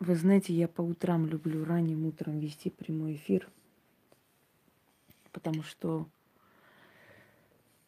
[0.00, 3.48] Вы знаете, я по утрам люблю ранним утром вести прямой эфир,
[5.32, 6.08] потому что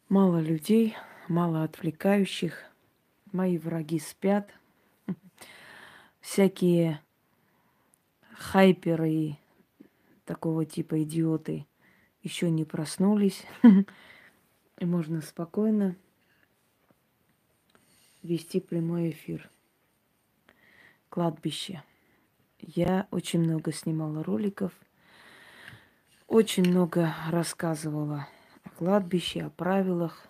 [0.08, 0.96] мало людей,
[1.28, 2.65] мало отвлекающих,
[3.31, 4.53] мои враги спят,
[6.21, 7.01] всякие
[8.33, 9.38] хайперы и
[10.24, 11.65] такого типа идиоты
[12.24, 13.47] еще не проснулись,
[14.81, 15.95] и можно спокойно
[18.24, 19.48] вести прямой эфир.
[21.09, 21.84] Кладбище–
[22.62, 24.73] я очень много снимала роликов,
[26.27, 28.28] очень много рассказывала
[28.64, 30.27] о кладбище, о правилах.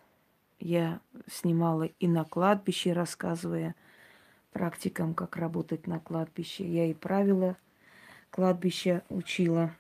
[0.59, 3.75] Я снимала и на кладбище, рассказывая
[4.53, 6.67] практикам, как работать на кладбище.
[6.67, 7.57] Я и правила
[8.31, 9.75] кладбища учила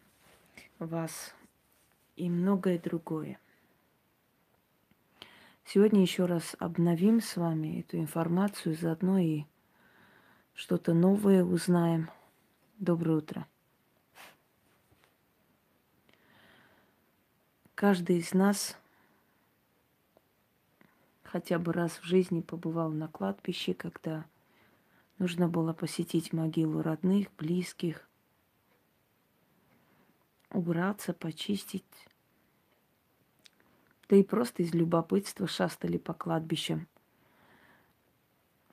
[0.78, 1.34] вас
[2.16, 3.38] и многое другое.
[5.64, 9.44] Сегодня еще раз обновим с вами эту информацию, заодно и
[10.54, 12.10] что-то новое узнаем–
[12.80, 13.46] Доброе утро.
[17.74, 18.74] Каждый из нас
[21.22, 24.24] хотя бы раз в жизни побывал на кладбище, когда
[25.18, 28.08] нужно было посетить могилу родных, близких,
[30.48, 31.84] убраться, почистить.
[34.08, 36.88] Да и просто из любопытства шастали по кладбищам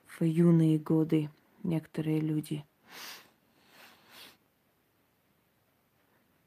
[0.06, 1.28] в юные годы
[1.62, 2.64] некоторые люди–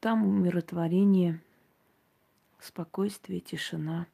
[0.01, 1.39] Там умиротворение,
[2.59, 4.07] спокойствие, тишина.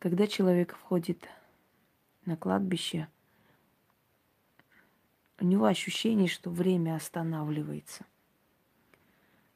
[0.00, 1.28] Когда человек входит
[2.24, 3.06] на кладбище,
[5.38, 8.04] у него ощущение, что время останавливается.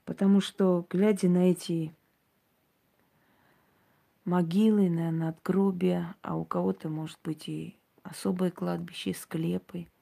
[0.04, 1.92] Потому что, глядя на эти
[4.24, 9.88] могилы, на надгробия, а у кого-то, может быть, и особое кладбище, склепы–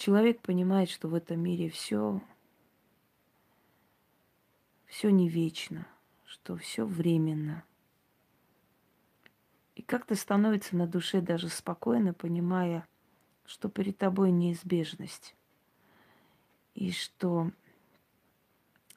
[0.00, 2.22] человек понимает, что в этом мире все,
[4.86, 5.86] все не вечно,
[6.24, 7.62] что все временно.
[9.76, 12.88] И как-то становится на душе даже спокойно, понимая,
[13.44, 15.36] что перед тобой неизбежность.
[16.74, 17.50] И что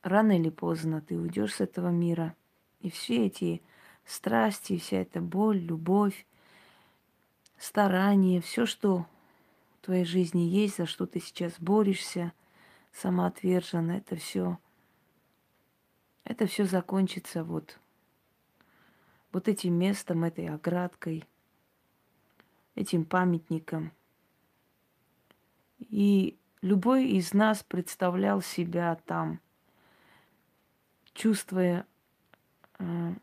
[0.04, 2.34] рано или поздно ты уйдешь с этого мира.
[2.80, 3.62] И все эти
[4.06, 6.26] страсти, вся эта боль, любовь,
[7.58, 9.06] старание, все, что
[9.84, 12.34] твоей жизни есть, за что ты сейчас борешься,
[12.92, 14.58] самоотверженно, это все,
[16.24, 17.80] это все закончится вот,
[19.32, 21.26] вот этим местом, этой оградкой,
[22.76, 23.92] этим памятником.
[25.80, 29.42] И любой из нас представлял себя там,
[31.14, 31.86] чувствуя
[32.80, 33.14] э,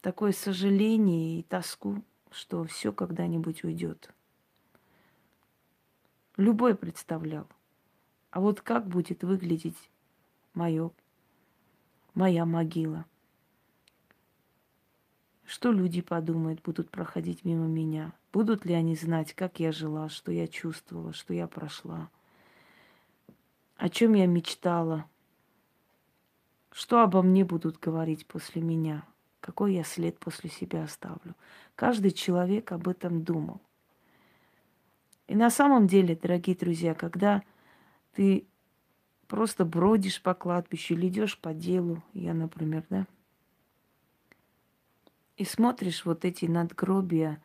[0.00, 4.12] такое сожаление и тоску, что все когда-нибудь уйдет.
[6.38, 7.48] Любой представлял.
[8.30, 9.90] А вот как будет выглядеть
[10.54, 10.92] мое,
[12.14, 13.06] моя могила?
[15.44, 18.12] Что люди подумают, будут проходить мимо меня?
[18.32, 22.08] Будут ли они знать, как я жила, что я чувствовала, что я прошла?
[23.76, 25.06] О чем я мечтала?
[26.70, 29.04] Что обо мне будут говорить после меня?
[29.40, 31.34] Какой я след после себя оставлю?
[31.74, 33.60] Каждый человек об этом думал.
[35.28, 37.42] И на самом деле, дорогие друзья, когда
[38.14, 38.46] ты
[39.28, 43.06] просто бродишь по кладбищу или идешь по делу, я, например, да,
[45.36, 47.40] и смотришь вот эти надгробия,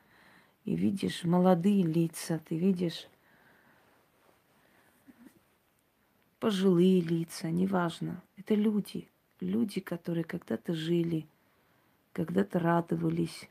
[0.63, 3.07] и видишь молодые лица, ты видишь
[6.39, 8.23] пожилые лица, неважно.
[8.37, 9.09] Это люди,
[9.41, 11.27] люди, которые когда-то жили,
[12.13, 13.49] когда-то радовались,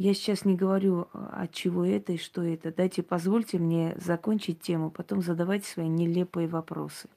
[0.00, 2.72] Я сейчас не говорю, а, от чего это и что это.
[2.72, 7.08] Дайте, позвольте мне закончить тему, потом задавайте свои нелепые вопросы.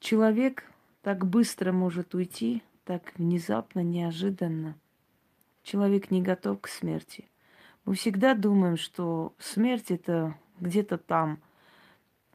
[0.00, 0.64] Человек
[1.02, 4.74] так быстро может уйти, так внезапно, неожиданно.
[5.64, 7.28] Человек не готов к смерти.
[7.84, 11.42] Мы всегда думаем, что смерть это где-то там,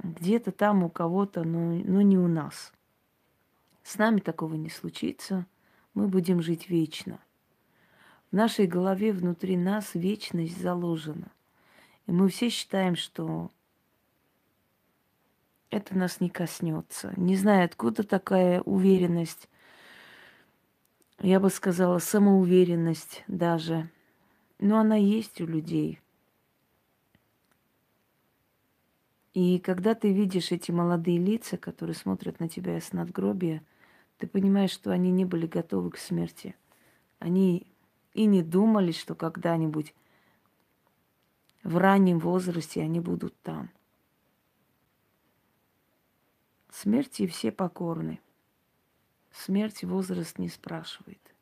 [0.03, 2.71] где-то там у кого-то, но, но не у нас.
[3.83, 5.45] С нами такого не случится.
[5.94, 7.19] Мы будем жить вечно.
[8.31, 11.31] В нашей голове внутри нас вечность заложена.
[12.07, 13.51] И мы все считаем, что
[15.69, 17.13] это нас не коснется.
[17.18, 19.50] Не знаю, откуда такая уверенность.
[21.19, 23.89] Я бы сказала, самоуверенность даже.
[24.60, 26.00] Но она есть у людей.
[29.33, 33.63] И когда ты видишь эти молодые лица, которые смотрят на тебя с надгробия,
[34.21, 36.56] ты понимаешь, что они не были готовы к смерти.
[37.18, 37.65] Они
[38.13, 39.95] и не думали, что когда-нибудь
[41.63, 43.71] в раннем возрасте они будут там.
[46.69, 48.19] Смерти все покорны.
[49.31, 51.33] Смерть возраст не спрашивает.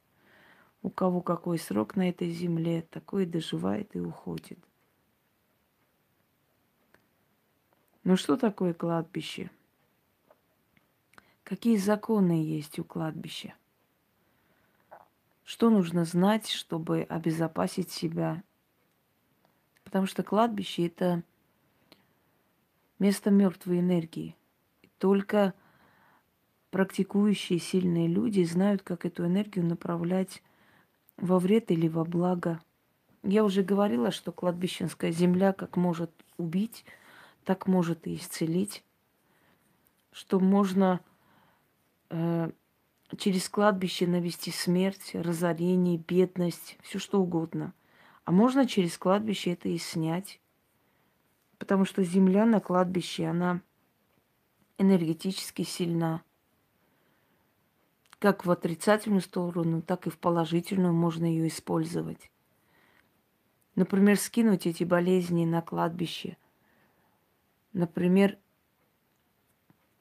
[0.81, 4.58] У кого какой срок на этой земле, такой доживает и уходит.
[8.06, 9.52] Ну что такое кладбище?
[11.50, 13.56] Какие законы есть у кладбища?
[15.44, 18.44] Что нужно знать, чтобы обезопасить себя?
[19.84, 21.24] Потому что кладбище это
[23.00, 24.36] место мертвой энергии.
[25.00, 25.56] Только
[26.69, 30.44] практикующие сильные люди знают, как эту энергию направлять
[31.18, 32.62] во вред или во благо.
[33.24, 36.86] Я уже говорила, что кладбищенская земля как может убить,
[37.44, 38.84] так может и исцелить,
[40.12, 41.00] что можно
[43.18, 47.74] через кладбище навести смерть, разорение, бедность, все что угодно.
[48.26, 50.40] А можно через кладбище это и снять.
[51.58, 53.62] Потому что земля на кладбище, она
[54.78, 56.24] энергетически сильна.
[58.20, 62.32] Как в отрицательную сторону, так и в положительную можно ее использовать.
[63.76, 66.38] Например, скинуть эти болезни на кладбище.
[67.72, 68.38] Например,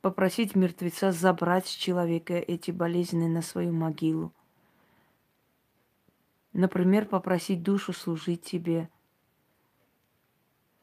[0.00, 4.32] попросить мертвеца забрать с человека эти болезни на свою могилу.
[6.52, 8.88] Например, попросить душу служить тебе.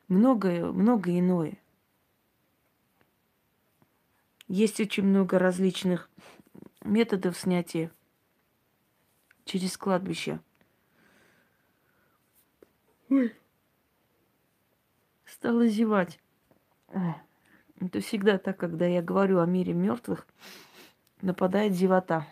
[0.07, 1.57] Многое, многое иное.
[4.47, 6.09] Есть очень много различных
[6.81, 7.91] методов снятия
[9.43, 10.39] через кладбище.
[13.09, 13.35] Ой.
[15.25, 16.19] Стала зевать.
[17.85, 20.25] Это всегда так, когда я говорю о мире мертвых,
[21.21, 22.25] нападает зевота.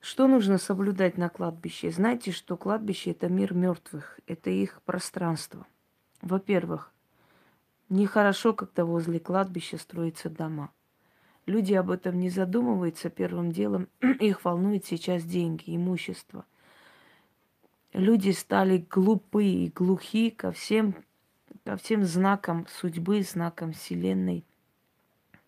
[0.00, 1.90] Что нужно соблюдать на кладбище?
[1.90, 5.66] Знаете, что кладбище это мир мертвых, это их пространство.
[6.22, 6.94] Во-первых,
[7.90, 10.72] нехорошо, когда возле кладбища строятся дома.
[11.44, 13.88] Люди об этом не задумываются первым делом.
[14.00, 16.46] Их волнует сейчас деньги, имущество–
[17.92, 20.94] люди стали глупы и глухи ко всем,
[21.64, 24.44] ко всем знакам судьбы, знакам Вселенной.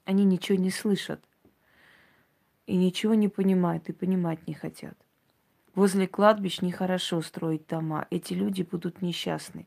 [0.04, 1.22] Они ничего не слышат
[2.66, 4.96] и ничего не понимают и понимать не хотят.
[5.74, 8.06] Возле кладбищ нехорошо строить дома.
[8.10, 9.66] Эти люди будут несчастны.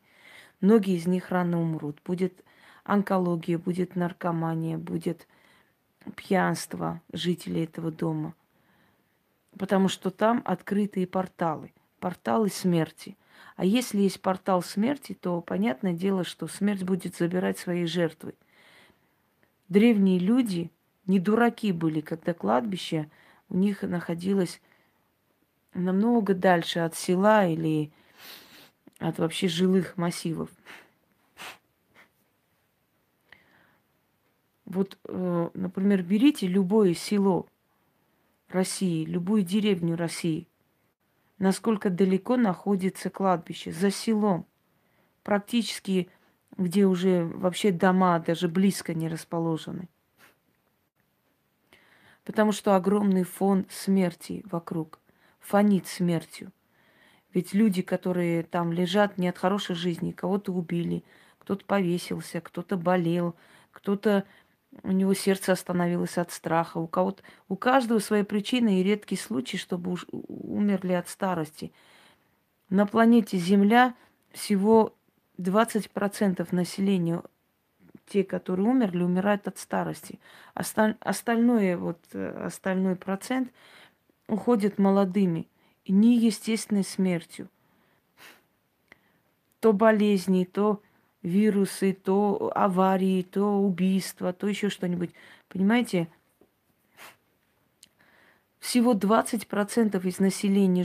[0.59, 2.01] Многие из них рано умрут.
[2.03, 2.43] Будет
[2.83, 5.27] онкология, будет наркомания, будет
[6.15, 8.35] пьянство жителей этого дома.
[9.57, 11.71] Потому что там открытые порталы–
[12.03, 13.15] порталы смерти.
[13.55, 18.35] А если есть портал смерти, то понятное дело, что смерть будет забирать свои жертвы.
[19.69, 20.69] Древние люди
[21.07, 23.09] не дураки были, когда кладбище
[23.47, 24.59] у них находилось
[25.73, 27.89] намного дальше от села или
[28.99, 30.49] от вообще жилых массивов.
[34.65, 37.47] Вот, э, например, берите любое село
[38.49, 40.49] России, любую деревню России–
[41.37, 44.45] насколько далеко находится кладбище, за селом,
[45.23, 46.09] практически
[46.57, 49.89] где уже вообще дома даже близко не расположены.
[52.23, 54.99] Потому что огромный фон смерти вокруг,
[55.39, 56.51] фонит смертью.
[57.33, 61.03] Ведь люди, которые там лежат не от хорошей жизни, кого-то убили,
[61.39, 63.35] кто-то повесился, кто-то болел,
[63.71, 64.23] кто-то
[64.81, 69.57] у него сердце остановилось от страха, у кого-то, у каждого свои причины и редкий случай,
[69.57, 71.71] чтобы уж умерли от старости.
[72.69, 73.93] На планете Земля
[74.31, 74.95] всего
[75.37, 77.21] 20% населения,
[78.07, 80.19] те, которые умерли, умирают от старости.
[80.53, 83.51] Осталь, остальное, вот, э, остальной процент
[84.27, 85.47] уходит молодыми
[85.85, 87.49] и неестественной смертью.
[89.59, 90.81] То болезни, то
[91.23, 95.11] вирусы, то аварии, то убийства, то еще что-нибудь.
[95.47, 96.09] Понимаете,
[98.59, 100.83] всего 20% из населения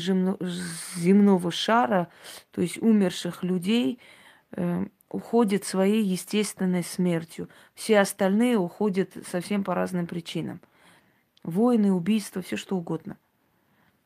[0.96, 2.08] земного шара,
[2.50, 3.98] то есть умерших людей,
[4.52, 7.48] э, уходят своей естественной смертью.
[7.74, 10.60] Все остальные уходят совсем по разным причинам.
[11.42, 13.16] Войны, убийства, все что угодно.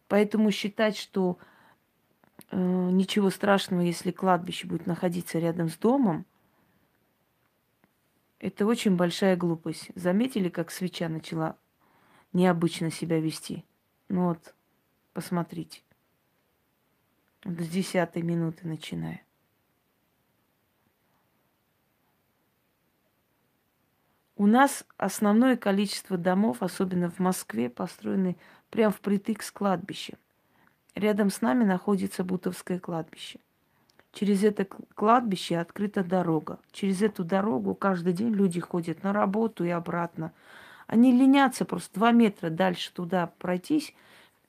[0.07, 1.39] Поэтому считать, что
[2.53, 6.27] Э, ничего страшного, если кладбище будет находиться рядом с домом.
[8.39, 9.91] Это очень большая глупость.
[9.95, 11.57] Заметили, как свеча начала
[12.35, 13.65] необычно себя вести?
[14.09, 14.55] Ну вот,
[15.15, 15.81] посмотрите.
[17.45, 19.25] Вот с десятой минуты начиная.
[24.37, 28.37] У нас основное количество домов, особенно в Москве, построены
[28.71, 30.19] прямо впритык с кладбищем.
[30.95, 33.41] Рядом с нами находится Бутовское кладбище.
[34.13, 36.59] Через это кладбище открыта дорога.
[36.71, 40.33] Через эту дорогу каждый день люди ходят на работу и обратно.
[40.87, 43.95] Они ленятся просто два метра дальше туда пройтись.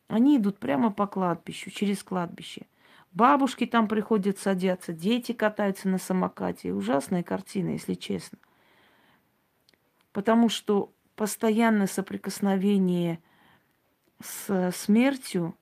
[0.09, 2.67] Они идут прямо по кладбищу, через кладбище.
[3.13, 6.73] Бабушки там приходят садятся, дети катаются на самокате.
[6.73, 8.39] Ужасная картина, если честно.
[10.11, 13.19] Потому что постоянное соприкосновение
[14.21, 15.55] с смертью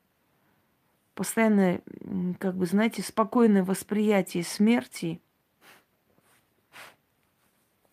[1.22, 1.84] постоянное,
[2.40, 5.22] как бы, знаете, спокойное восприятие смерти,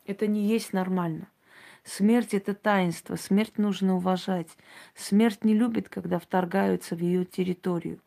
[0.07, 1.29] это не есть нормально.
[1.85, 4.49] Смерть это таинство, смерть нужно уважать.
[4.95, 8.01] Смерть не любит, когда вторгаются в ее территорию.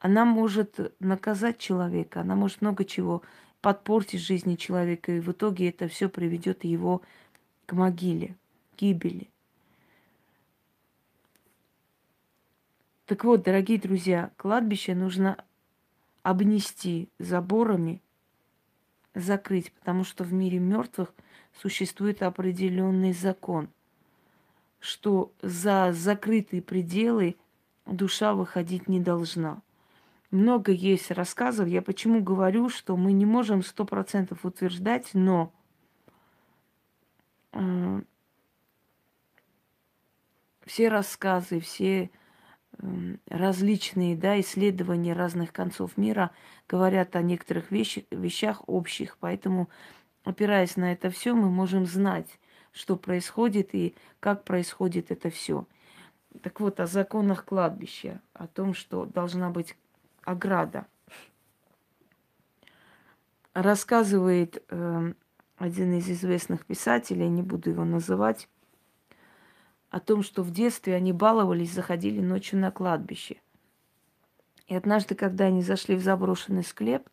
[0.00, 3.22] Она может наказать человека, она может много чего
[3.60, 7.02] подпортить жизни человека, и в итоге это все приведет его
[7.66, 8.34] к могиле,
[8.76, 9.28] гибели.
[13.06, 15.44] Так вот, дорогие друзья, кладбище нужно
[16.22, 18.00] обнести заборами,
[19.14, 21.12] закрыть, потому что в мире мертвых
[21.52, 23.68] существует определенный закон,
[24.80, 27.36] что за закрытые пределы
[27.84, 29.60] душа выходить не должна.
[30.30, 31.68] Много есть рассказов.
[31.68, 35.52] Я почему говорю, что мы не можем сто процентов утверждать, но
[37.52, 38.00] э,
[40.64, 42.10] все рассказы, все
[43.28, 46.30] различные да, исследования разных концов мира
[46.68, 49.16] говорят о некоторых вещи, вещах общих.
[49.20, 49.68] Поэтому,
[50.24, 52.38] опираясь на это все, мы можем знать,
[52.72, 55.66] что происходит и как происходит это все.
[56.42, 59.76] Так вот, о законах кладбища, о том, что должна быть
[60.24, 60.86] ограда.
[63.52, 65.12] Рассказывает э,
[65.56, 68.48] один из известных писателей, не буду его называть,
[69.94, 73.36] о том, что в детстве они баловались, заходили ночью на кладбище.
[74.66, 77.08] И однажды, когда они зашли в заброшенный склеп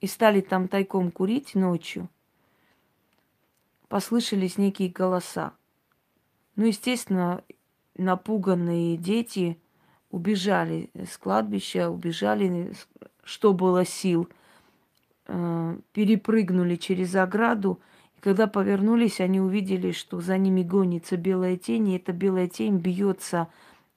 [0.00, 2.08] и стали там тайком курить ночью,
[3.88, 5.52] послышались некие голоса.
[6.56, 7.44] Ну, естественно,
[7.98, 9.60] напуганные дети
[10.10, 12.72] убежали с кладбища, убежали,
[13.22, 14.26] что было сил,
[15.26, 17.78] э, перепрыгнули через ограду
[18.20, 23.48] когда повернулись, они увидели, что за ними гонится белая тень, и эта белая тень бьется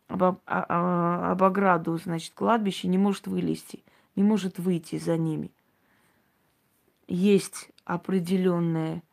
[0.07, 3.83] об, об, об ограду, значит, кладбище, не может вылезти,
[4.15, 5.51] не может выйти за ними.
[7.07, 9.03] Есть определенная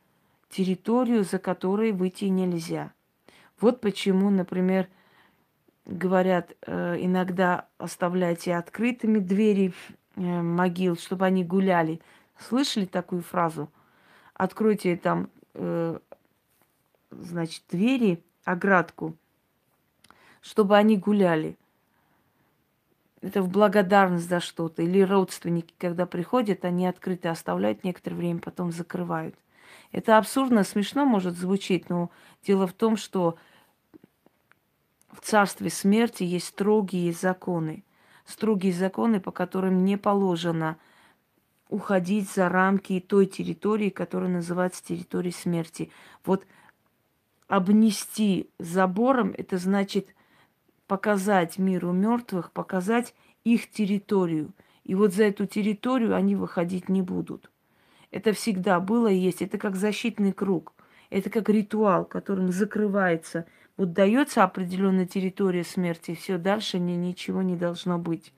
[0.48, 2.92] территорию, за которой выйти нельзя.
[3.60, 4.88] Вот почему, например,
[5.86, 9.74] говорят, э, иногда оставляйте открытыми двери
[10.14, 12.00] э, могил, чтобы они гуляли.
[12.38, 13.68] Слышали такую фразу–
[14.40, 15.98] откройте там, э,
[17.10, 19.14] значит, двери, оградку,
[20.40, 21.58] чтобы они гуляли.
[23.20, 24.80] Это в благодарность за что-то.
[24.80, 29.34] Или родственники, когда приходят, они открыты оставляют некоторое время, потом закрывают.
[29.92, 32.10] Это абсурдно, смешно может звучить, но
[32.42, 33.36] дело в том, что
[35.12, 37.84] в царстве смерти есть строгие законы.
[38.24, 40.78] Строгие законы, по которым не положено–
[41.70, 45.90] уходить за рамки той территории, которая называется территорией смерти.
[46.24, 46.44] Вот
[47.48, 50.14] обнести забором, это значит
[50.86, 54.52] показать миру мертвых, показать их территорию.
[54.84, 57.50] И вот за эту территорию они выходить не будут.
[58.10, 59.40] Это всегда было и есть.
[59.40, 60.74] Это как защитный круг.
[61.10, 63.46] Это как ритуал, которым закрывается.
[63.76, 68.32] Вот дается определенная территория смерти, все дальше ни, ничего не должно быть.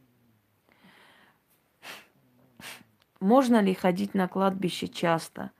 [3.22, 5.52] Можно ли ходить на кладбище часто?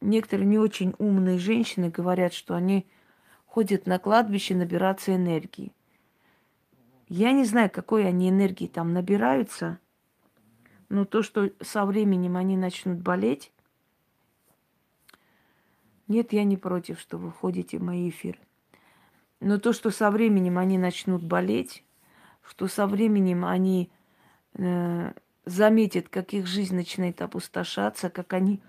[0.00, 2.86] Некоторые не очень умные женщины говорят, что они
[3.44, 5.74] ходят на кладбище набираться энергии.
[7.06, 9.78] Я не знаю, какой они энергии там набираются,
[10.88, 13.52] но то, что со временем они начнут болеть,
[16.06, 18.38] нет, я не против, что вы ходите в мои эфиры.
[19.40, 21.84] Но то, что со временем они начнут болеть,
[22.40, 23.90] что со временем они
[24.54, 25.12] э,
[25.48, 28.60] заметят, как их жизнь начинает опустошаться, как они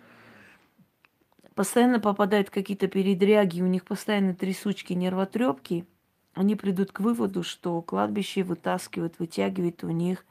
[1.56, 5.86] постоянно попадают в какие-то передряги, у них постоянно трясучки, нервотрепки,
[6.34, 10.26] они придут к выводу, что кладбище вытаскивает, вытягивает у них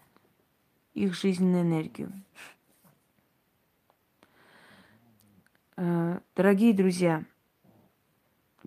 [0.95, 2.13] их жизненную энергию.
[5.77, 7.25] Э, дорогие друзья,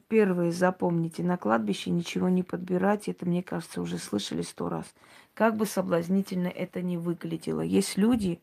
[0.08, 4.86] первое запомните, на кладбище ничего не подбирать, это, мне кажется, уже слышали сто раз–
[5.34, 7.62] как бы соблазнительно это ни выглядело.
[7.62, 8.42] Есть люди,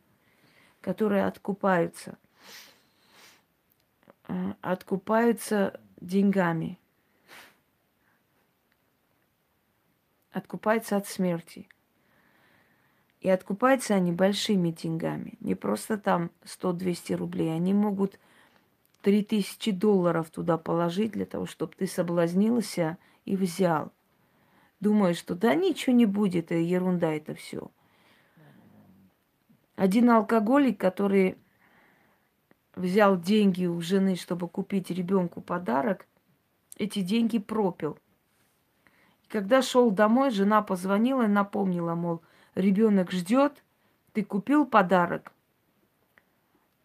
[0.80, 2.18] которые откупаются
[4.28, 6.78] э, откупаются деньгами.
[10.30, 11.68] Откупаются от смерти.
[13.20, 15.34] И откупаются они большими деньгами.
[15.40, 17.52] Не просто там 100-200 рублей.
[17.52, 18.18] Они могут
[19.02, 23.92] 3000 долларов туда положить для того, чтобы ты соблазнился и взял.
[24.80, 27.70] Думаю, что да ничего не будет, это ерунда это все.
[29.74, 31.36] Один алкоголик, который
[32.76, 36.06] взял деньги у жены, чтобы купить ребенку подарок,
[36.76, 37.98] эти деньги пропил.
[39.24, 42.22] И когда шел домой, жена позвонила и напомнила, мол,
[42.54, 43.64] ребенок ждет,
[44.12, 45.32] ты купил подарок.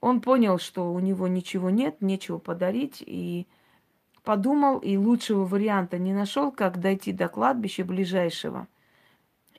[0.01, 3.47] Он понял, что у него ничего нет, нечего подарить, и
[4.23, 8.67] подумал, и лучшего варианта не нашел, как дойти до кладбища ближайшего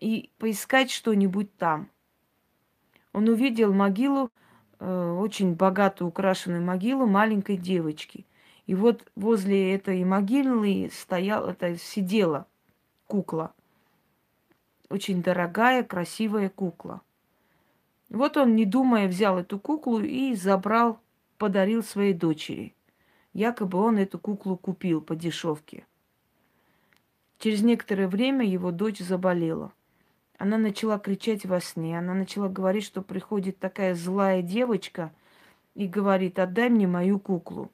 [0.01, 1.89] и поискать что-нибудь там.
[3.13, 4.31] Он увидел могилу,
[4.81, 8.27] э, очень богато украшенную могилу маленькой девочки.
[8.67, 12.47] И вот возле этой могилы стояла, это сидела
[13.07, 13.55] кукла.
[14.91, 17.03] Очень дорогая, красивая кукла.
[18.11, 21.01] Вот он, не думая, взял эту куклу и забрал,
[21.39, 22.75] подарил своей дочери.
[23.35, 25.85] Якобы он эту куклу купил по дешевке.
[27.39, 29.73] Через некоторое время его дочь заболела.
[30.39, 31.99] Она начала кричать во сне.
[31.99, 35.13] Она начала говорить, что приходит такая злая девочка
[35.75, 37.73] и говорит, отдай мне мою куклу.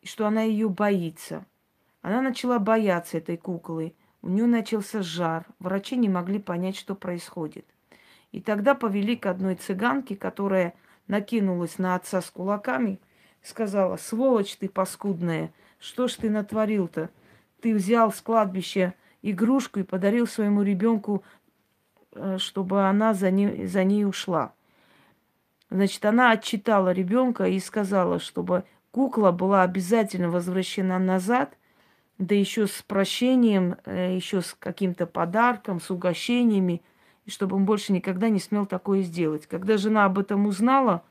[0.00, 1.44] И что она ее боится.
[2.00, 3.94] Она начала бояться этой куклы.
[4.22, 5.44] У нее начался жар.
[5.58, 7.66] Врачи не могли понять, что происходит.
[8.30, 10.74] И тогда повели к одной цыганке, которая
[11.08, 13.00] накинулась на отца с кулаками
[13.46, 17.10] сказала, сволочь ты паскудная, что ж ты натворил-то?
[17.60, 21.22] Ты взял с кладбища игрушку и подарил своему ребенку,
[22.12, 24.52] э, чтобы она за ней, за ней ушла.
[25.70, 31.56] Значит, она отчитала ребенка и сказала, чтобы кукла была обязательно возвращена назад,
[32.18, 36.82] да еще с прощением, э, еще с каким-то подарком, с угощениями,
[37.24, 39.46] и чтобы он больше никогда не смел такое сделать.
[39.46, 41.02] Когда жена об этом узнала,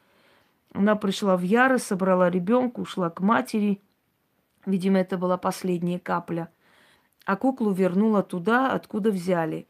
[0.75, 3.81] она пришла в ярость, собрала ребенка, ушла к матери.
[4.65, 6.49] Видимо, это была последняя капля.
[7.25, 9.67] А куклу вернула туда, откуда взяли.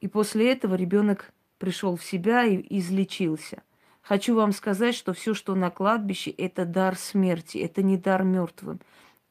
[0.00, 3.62] И после этого ребенок пришел в себя и излечился.
[4.00, 8.80] Хочу вам сказать, что все, что на кладбище, это дар смерти, это не дар мертвым,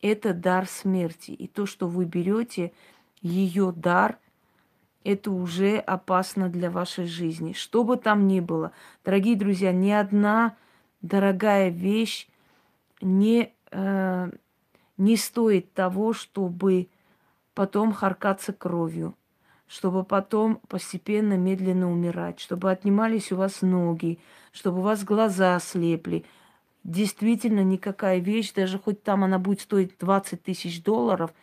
[0.02, 1.32] это дар смерти.
[1.32, 2.72] И то, что вы берете,
[3.22, 4.20] ее дар,
[5.04, 7.54] это уже опасно для вашей жизни.
[7.54, 8.72] Что бы там ни было,
[9.04, 10.56] дорогие друзья, ни одна
[11.02, 12.28] дорогая вещь
[13.02, 14.32] не, э,
[14.98, 16.88] не стоит того, чтобы
[17.54, 19.16] потом харкаться кровью,
[19.68, 24.20] чтобы потом постепенно, медленно умирать, чтобы отнимались у вас ноги,
[24.52, 26.24] чтобы у вас глаза ослепли.
[26.84, 31.34] Действительно, никакая вещь, даже хоть там она будет стоить 20 тысяч долларов,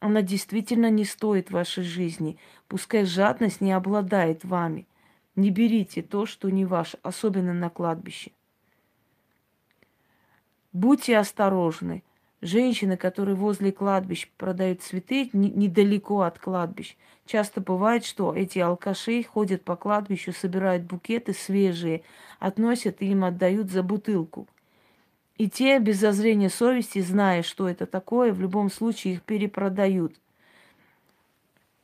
[0.00, 2.38] она действительно не стоит вашей жизни.
[2.68, 4.86] Пускай жадность не обладает вами.
[5.34, 8.30] Не берите то, что не ваше, особенно на кладбище.
[10.76, 12.02] Будьте осторожны.
[12.42, 16.98] Женщины, которые возле кладбищ продают цветы, недалеко от кладбищ.
[17.24, 22.02] Часто бывает, что эти алкаши ходят по кладбищу, собирают букеты свежие,
[22.40, 24.46] относят и им отдают за бутылку.
[25.38, 30.20] И те, без зазрения совести, зная, что это такое, в любом случае их перепродают.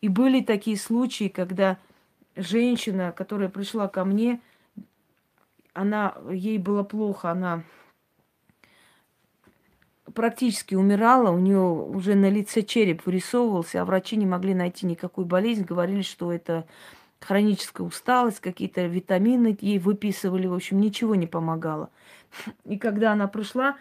[0.02, 1.78] И были такие случаи, когда
[2.37, 4.38] женщина, которая пришла ко мне,
[5.72, 7.64] она, ей было плохо, она
[10.14, 15.26] практически умирала, у нее уже на лице череп вырисовывался, а врачи не могли найти никакую
[15.26, 16.66] болезнь, говорили, что это
[17.20, 21.90] хроническая усталость, какие-то витамины ей выписывали, в общем, ничего не помогало.
[22.64, 23.76] И когда она пришла,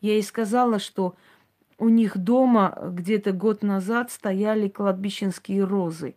[0.00, 1.14] я ей сказала, что
[1.78, 6.14] у них дома где-то год назад стояли кладбищенские розы.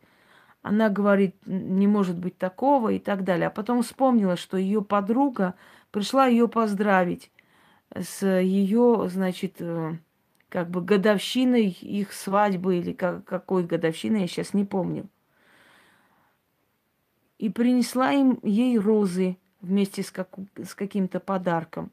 [0.62, 3.48] Она говорит, не может быть такого и так далее.
[3.48, 5.56] А потом вспомнила, что ее подруга
[5.92, 7.32] пришла ее поздравить
[7.96, 9.98] с ее, значит, э,
[10.50, 15.08] как бы годовщиной их свадьбы или как, какой годовщины, я сейчас не помню.
[17.38, 21.92] И принесла им ей розы вместе с, как, с каким-то подарком.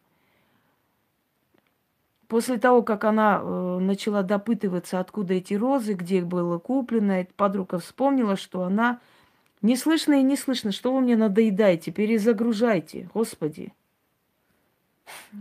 [2.29, 7.79] После того, как она э, начала допытываться, откуда эти розы, где их было куплено, подруга
[7.79, 9.01] вспомнила, что она
[9.61, 13.73] не слышно и не слышно, что вы мне надоедаете, перезагружайте, Господи.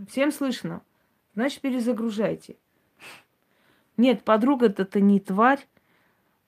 [0.08, 0.82] Всем слышно?
[1.34, 2.56] Значит, перезагружайте.
[3.96, 5.66] Нет, подруга-то не тварь.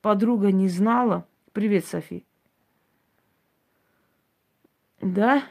[0.00, 1.26] Подруга не знала.
[1.52, 2.24] Привет, Софи.
[5.00, 5.44] Да,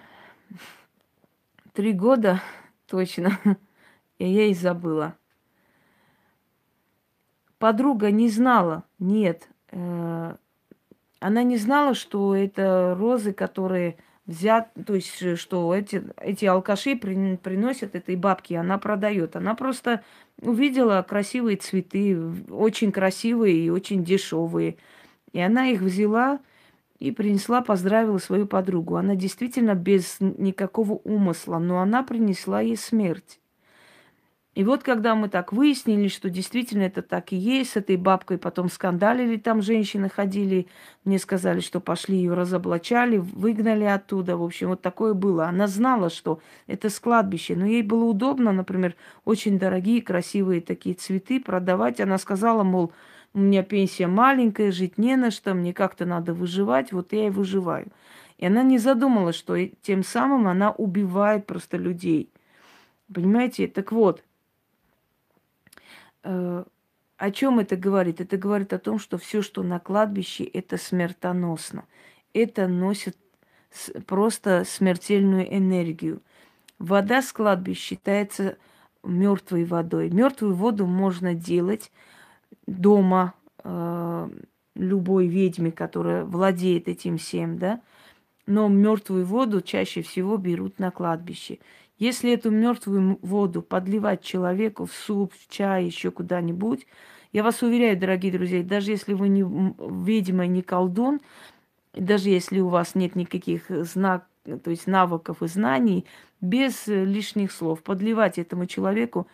[1.74, 2.42] три года
[2.88, 3.38] точно.
[4.18, 5.18] И я и забыла.
[7.58, 9.50] Подруга не знала, нет.
[9.72, 10.36] Э,
[11.20, 16.96] она не знала, что это розы, которые взят, то есть, э, что эти, эти алкаши
[16.96, 19.36] при, приносят этой бабке, она продает.
[19.36, 20.04] Она просто
[20.42, 22.18] увидела красивые цветы,
[22.50, 24.78] очень красивые и очень дешевые.
[25.32, 26.40] И она их взяла
[27.00, 28.96] и принесла, поздравила свою подругу.
[28.96, 33.40] Она действительно без никакого умысла, но она принесла ей смерть.
[34.56, 38.38] И вот когда мы так выяснили, что действительно это так и есть, с этой бабкой
[38.38, 40.68] потом скандалили, там женщины ходили,
[41.04, 44.38] мне сказали, что пошли ее разоблачали, выгнали оттуда.
[44.38, 45.48] В общем, вот такое было.
[45.48, 50.96] Она знала, что это с кладбища, но ей было удобно, например, очень дорогие, красивые такие
[50.96, 52.00] цветы продавать.
[52.00, 52.94] Она сказала, мол,
[53.34, 57.30] у меня пенсия маленькая, жить не на что, мне как-то надо выживать, вот я и
[57.30, 57.88] выживаю.
[58.38, 62.30] И она не задумалась, что тем самым она убивает просто людей.
[63.14, 63.68] Понимаете?
[63.68, 64.24] Так вот,
[66.26, 68.20] о чем это говорит?
[68.20, 71.86] Это говорит о том, что все, что на кладбище, это смертоносно.
[72.34, 73.18] Это носит
[74.06, 76.22] просто смертельную энергию.
[76.80, 78.58] Вода с кладбища считается
[79.04, 80.10] мертвой водой.
[80.10, 81.92] Мертвую воду можно делать
[82.68, 83.34] дома
[83.64, 84.30] э,
[84.76, 87.82] любой ведьме, которая владеет этим всем, да,
[88.46, 91.60] но мертвую воду чаще всего берут на кладбище.
[91.98, 96.86] Если эту мертвую воду подливать человеку в суп, в чай, еще куда-нибудь,
[97.32, 101.20] я вас уверяю, дорогие друзья, даже если вы не ведьма, не колдун,
[101.94, 106.06] даже если у вас нет никаких знак, то есть навыков и знаний,
[106.42, 109.28] без лишних слов подливать этому человеку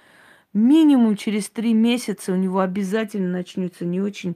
[0.53, 4.35] минимум через три месяца у него обязательно начнется не очень,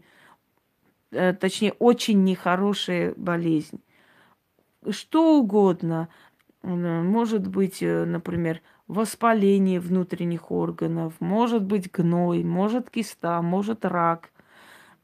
[1.12, 3.82] э, точнее, очень нехорошая болезнь.
[4.90, 6.10] Что угодно.
[6.64, 14.32] Может быть, э, например, воспаление внутренних органов, может быть гной, может киста, может рак,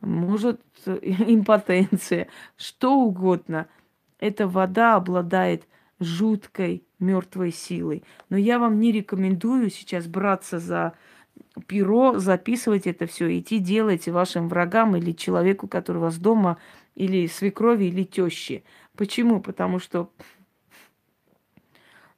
[0.02, 3.68] может э, импотенция, что угодно.
[4.20, 5.68] Эта вода обладает
[6.00, 8.04] жуткой мертвой силой.
[8.30, 10.94] Но я вам не рекомендую сейчас браться за
[11.68, 16.58] перо, записывать это все, идти делать вашим врагам или человеку, который у вас дома,
[16.96, 18.64] или свекрови, или тещи.
[19.02, 19.42] Почему?
[19.42, 20.12] Потому что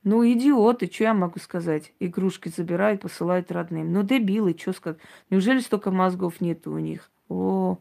[0.04, 1.94] ну, идиоты, что я могу сказать?
[2.02, 3.94] Игрушки забирают, посылают родным.
[3.94, 5.00] Ну, дебилы, что сказать?
[5.30, 7.10] Неужели столько мозгов нет у них?
[7.30, 7.78] О,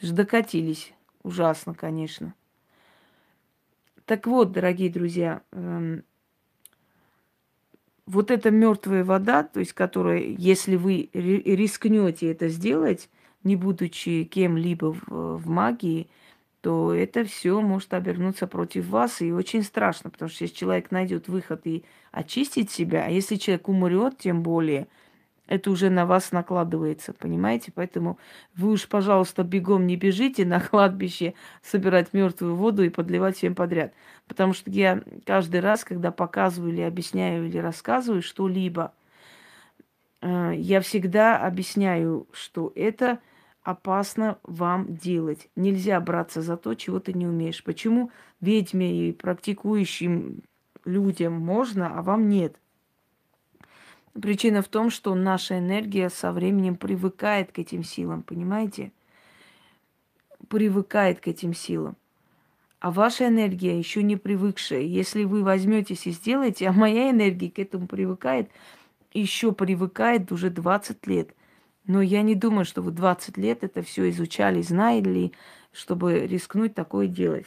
[0.00, 0.94] ж докатились.
[1.22, 2.32] Ужасно, конечно.
[4.06, 6.02] Так вот, дорогие друзья, эм,
[8.06, 13.10] вот эта мертвая вода, то есть которая, если вы рискнете это сделать,
[13.44, 16.08] не будучи кем-либо в, в магии,
[16.60, 21.28] то это все может обернуться против вас и очень страшно, потому что если человек найдет
[21.28, 24.88] выход и очистит себя, а если человек умрет, тем более,
[25.46, 27.72] это уже на вас накладывается, понимаете?
[27.74, 28.18] Поэтому
[28.54, 33.94] вы уж, пожалуйста, бегом не бежите на кладбище собирать мертвую воду и подливать всем подряд.
[34.26, 38.92] Потому что я каждый раз, когда показываю или объясняю или рассказываю что-либо,
[40.20, 43.18] э, я всегда объясняю, что это
[43.68, 45.50] опасно вам делать.
[45.54, 47.62] Нельзя браться за то, чего ты не умеешь.
[47.62, 50.40] Почему ведьме и практикующим
[50.86, 52.56] людям можно, а вам нет?
[54.14, 58.90] Причина в том, что наша энергия со временем привыкает к этим силам, понимаете?
[60.48, 61.94] Привыкает к этим силам.
[62.80, 64.80] А ваша энергия еще не привыкшая.
[64.80, 68.50] Если вы возьметесь и сделаете, а моя энергия к этому привыкает,
[69.12, 71.34] еще привыкает уже 20 лет.
[71.88, 75.32] Но я не думаю, что вы 20 лет это все изучали, знали,
[75.72, 77.46] чтобы рискнуть такое делать.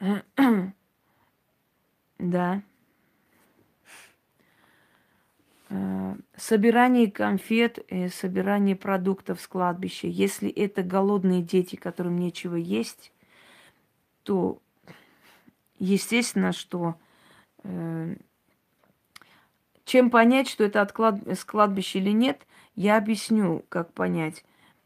[2.18, 2.62] Да.
[5.68, 7.78] Э, собирание конфет,
[8.10, 10.06] собирание продуктов с кладбища.
[10.06, 13.12] Если это голодные дети, которым нечего есть,
[14.22, 14.62] то
[15.78, 16.94] естественно, что
[17.64, 18.16] э,
[19.86, 21.20] чем понять, что это от клад...
[21.26, 24.44] с кладбища или нет, я объясню, как понять.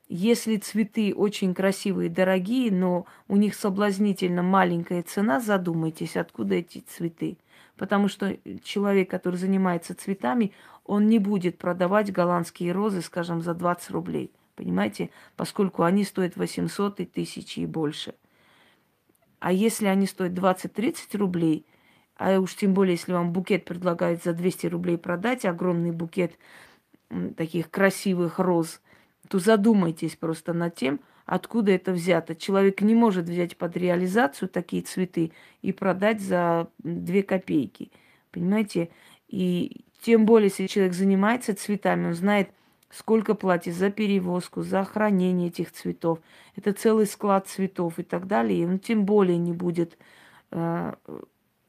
[0.08, 7.38] Если цветы очень красивые, дорогие, но у них соблазнительно маленькая цена, задумайтесь, откуда эти цветы.
[7.76, 10.52] Потому что человек, который занимается цветами,
[10.84, 14.32] он не будет продавать голландские розы, скажем, за 20 рублей.
[14.54, 15.10] Понимаете?
[15.36, 18.14] Поскольку они стоят 800 и 1000 и больше.
[19.38, 21.64] А если они стоят 20-30 рублей,
[22.20, 26.38] а уж тем более, если вам букет предлагают за 200 рублей продать, огромный букет
[27.36, 28.80] таких красивых роз–
[29.30, 32.34] то задумайтесь просто над тем, откуда это взято.
[32.34, 35.30] Человек не может взять под реализацию такие цветы
[35.62, 37.92] и продать за две копейки.
[38.32, 38.90] Понимаете?
[39.28, 42.50] И тем более, если человек занимается цветами, он знает,
[42.90, 46.18] сколько платит за перевозку, за хранение этих цветов.
[46.56, 48.62] Это целый склад цветов и так далее.
[48.62, 49.96] И он тем более не будет
[50.50, 50.94] э,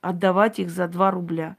[0.01, 1.57] отдавать их за 2 рубля.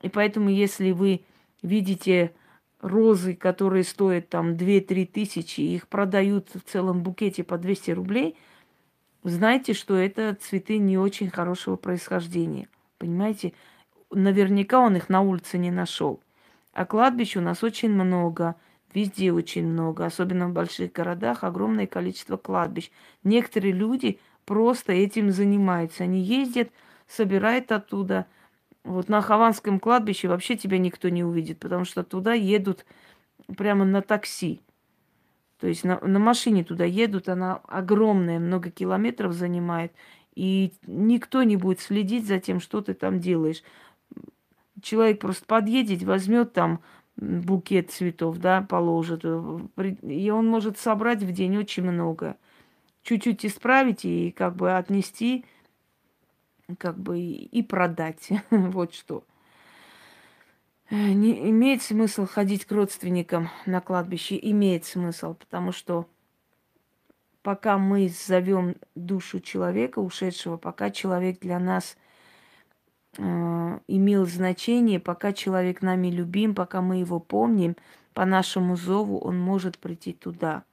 [0.00, 1.24] И поэтому, если вы
[1.62, 2.32] видите
[2.80, 8.36] розы, которые стоят там 2-3 тысячи, их продают в целом букете по 200 рублей,
[9.22, 12.68] знайте, что это цветы не очень хорошего происхождения.
[12.98, 13.52] Понимаете?
[14.10, 16.20] Наверняка он их на улице не нашел.
[16.72, 18.56] А кладбищ у нас очень много,
[18.94, 22.90] везде очень много, особенно в больших городах огромное количество кладбищ.
[23.24, 26.04] Некоторые люди просто этим занимаются.
[26.04, 26.70] Они ездят,
[27.12, 28.26] собирают оттуда–
[28.84, 32.84] вот на Хованском кладбище вообще тебя никто не увидит, потому что туда едут
[33.56, 34.60] прямо на такси.
[35.60, 39.92] То есть на, на машине туда едут, она огромная, много километров занимает,
[40.34, 43.62] и никто не будет следить за тем, что ты там делаешь.
[44.80, 46.80] Человек просто подъедет, возьмет там
[47.16, 52.36] букет цветов, да, положит, и он может собрать в день очень много.
[53.04, 55.44] Чуть-чуть исправить и как бы отнести
[56.76, 58.28] как бы и продать.
[58.50, 59.24] вот что.
[60.90, 64.38] Не имеет смысл ходить к родственникам на кладбище?
[64.42, 66.06] Имеет смысл, потому что
[67.42, 71.96] пока мы зовем душу человека ушедшего, пока человек для нас
[73.16, 77.76] э, имел значение, пока человек нами любим, пока мы его помним,
[78.14, 80.64] по нашему зову он может прийти туда.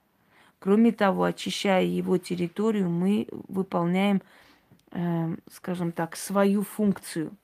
[0.59, 4.21] Кроме того, очищая его территорию, мы выполняем
[4.91, 7.35] э, скажем так, свою функцию.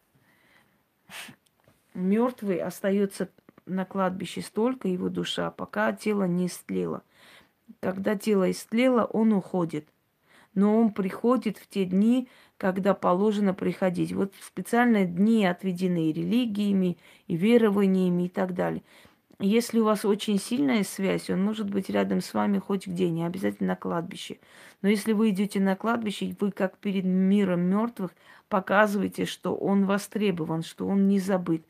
[1.93, 3.29] Мертвый остается
[3.65, 7.03] на кладбище столько его душа, пока тело не истлело.
[7.79, 9.87] Когда тело истлело, он уходит.
[10.53, 14.13] Но он приходит в те дни, когда положено приходить.
[14.13, 18.83] Вот специальные дни отведены и религиями, и верованиями и так далее.
[19.39, 23.25] Если у вас очень сильная связь, он может быть рядом с вами хоть где, не
[23.25, 24.39] обязательно на кладбище.
[24.81, 28.11] Но если вы идете на кладбище, вы как перед миром мертвых
[28.47, 31.65] показываете, что он востребован, что он не забыт.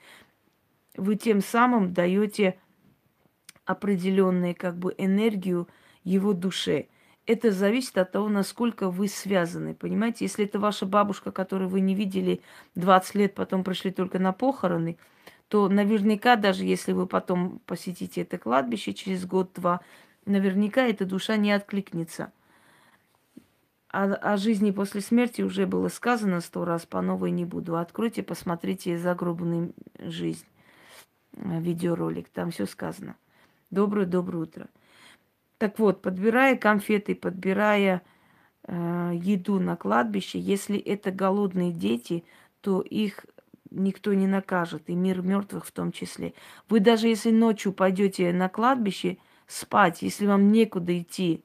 [0.96, 2.60] Вы тем самым даете
[3.66, 5.68] определенную как бы энергию
[6.04, 6.88] его душе.
[7.26, 9.74] Это зависит от того, насколько вы связаны.
[9.74, 12.42] Понимаете, если это ваша бабушка, которую вы не видели
[12.76, 15.00] 20 лет, потом пришли только на похороны–
[15.48, 19.82] то наверняка, даже если вы потом посетите это кладбище через год-два,
[20.26, 22.32] наверняка эта душа не откликнется.
[23.90, 27.78] О, о жизни после смерти уже было сказано сто раз, по новой не буду.
[27.78, 30.46] Откройте, посмотрите «Загробную жизнь»,
[31.34, 33.16] э, видеоролик, там все сказано.
[33.72, 34.68] Доброе-доброе утро.
[35.58, 38.02] Так вот, подбирая конфеты, подбирая
[38.64, 42.26] э, еду на кладбище, если это голодные дети,
[42.62, 43.26] то их
[43.72, 46.34] никто не накажет, и мир мертвых в том числе.
[46.70, 51.44] Вы даже если ночью пойдете на кладбище спать, если вам некуда идти,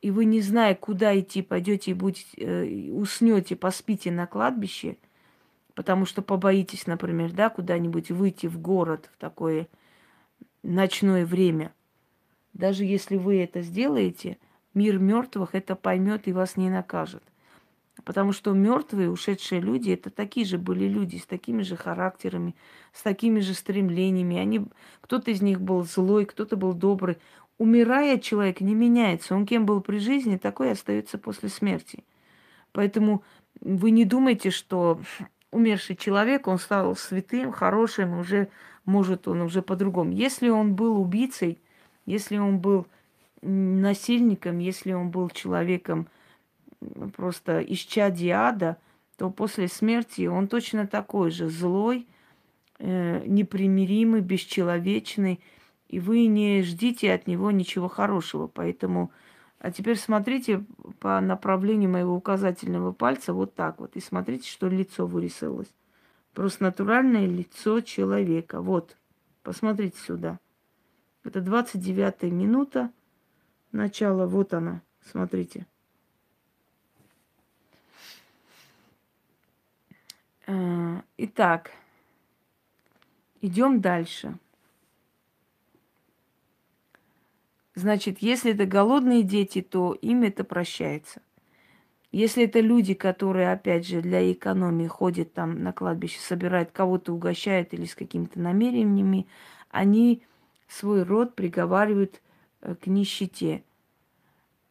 [0.00, 4.98] и вы не зная, куда идти, пойдете и будете, э, уснете, поспите на кладбище,
[5.74, 9.66] потому что побоитесь, например, да, куда-нибудь выйти в город в такое
[10.62, 11.72] ночное время.
[12.52, 14.38] Даже если вы это сделаете,
[14.74, 17.22] мир мертвых это поймет и вас не накажет.
[18.04, 22.54] Потому что мертвые, ушедшие люди, это такие же были люди, с такими же характерами,
[22.92, 24.36] с такими же стремлениями.
[24.36, 24.66] Они,
[25.00, 27.16] кто-то из них был злой, кто-то был добрый.
[27.56, 29.34] Умирая, человек не меняется.
[29.34, 32.04] Он кем был при жизни, такой остается после смерти.
[32.72, 33.22] Поэтому
[33.60, 35.00] вы не думайте, что
[35.50, 38.48] умерший человек, он стал святым, хорошим, уже
[38.84, 40.12] может он уже по-другому.
[40.12, 41.58] Если он был убийцей,
[42.04, 42.86] если он был
[43.40, 46.08] насильником, если он был человеком,
[47.16, 48.78] просто исчадие ада,
[49.16, 52.06] то после смерти он точно такой же злой,
[52.78, 55.40] э, непримиримый, бесчеловечный,
[55.88, 58.48] и вы не ждите от него ничего хорошего.
[58.48, 59.12] Поэтому,
[59.58, 60.64] а теперь смотрите
[60.98, 65.72] по направлению моего указательного пальца вот так вот, и смотрите, что лицо вырисовалось.
[66.32, 68.60] Просто натуральное лицо человека.
[68.60, 68.96] Вот,
[69.42, 70.40] посмотрите сюда.
[71.22, 72.90] Это 29 минута
[73.70, 75.66] начала, вот она, смотрите.
[81.16, 81.70] Итак,
[83.40, 84.38] идем дальше.
[87.74, 91.22] Значит, если это голодные дети, то им это прощается.
[92.12, 97.74] Если это люди, которые, опять же, для экономии ходят там на кладбище, собирают, кого-то угощают
[97.74, 99.26] или с какими-то намерениями,
[99.70, 100.22] они
[100.68, 102.22] свой род приговаривают
[102.60, 103.64] э, к нищете.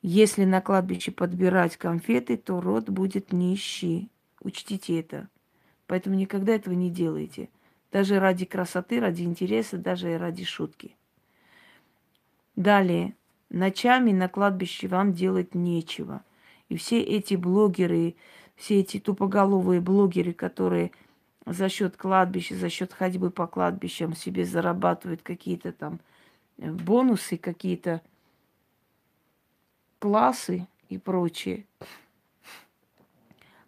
[0.01, 4.09] Если на кладбище подбирать конфеты, то род будет нищий.
[4.39, 5.27] Учтите это.
[5.87, 7.49] Поэтому никогда этого не делайте.
[7.91, 10.95] Даже ради красоты, ради интереса, даже ради шутки.
[12.55, 13.15] Далее.
[13.49, 16.23] Ночами на кладбище вам делать нечего.
[16.69, 18.15] И все эти блогеры,
[18.55, 20.91] все эти тупоголовые блогеры, которые
[21.45, 25.99] за счет кладбища, за счет ходьбы по кладбищам себе зарабатывают какие-то там
[26.57, 28.01] э, бонусы, какие-то
[29.99, 31.65] классы и прочее,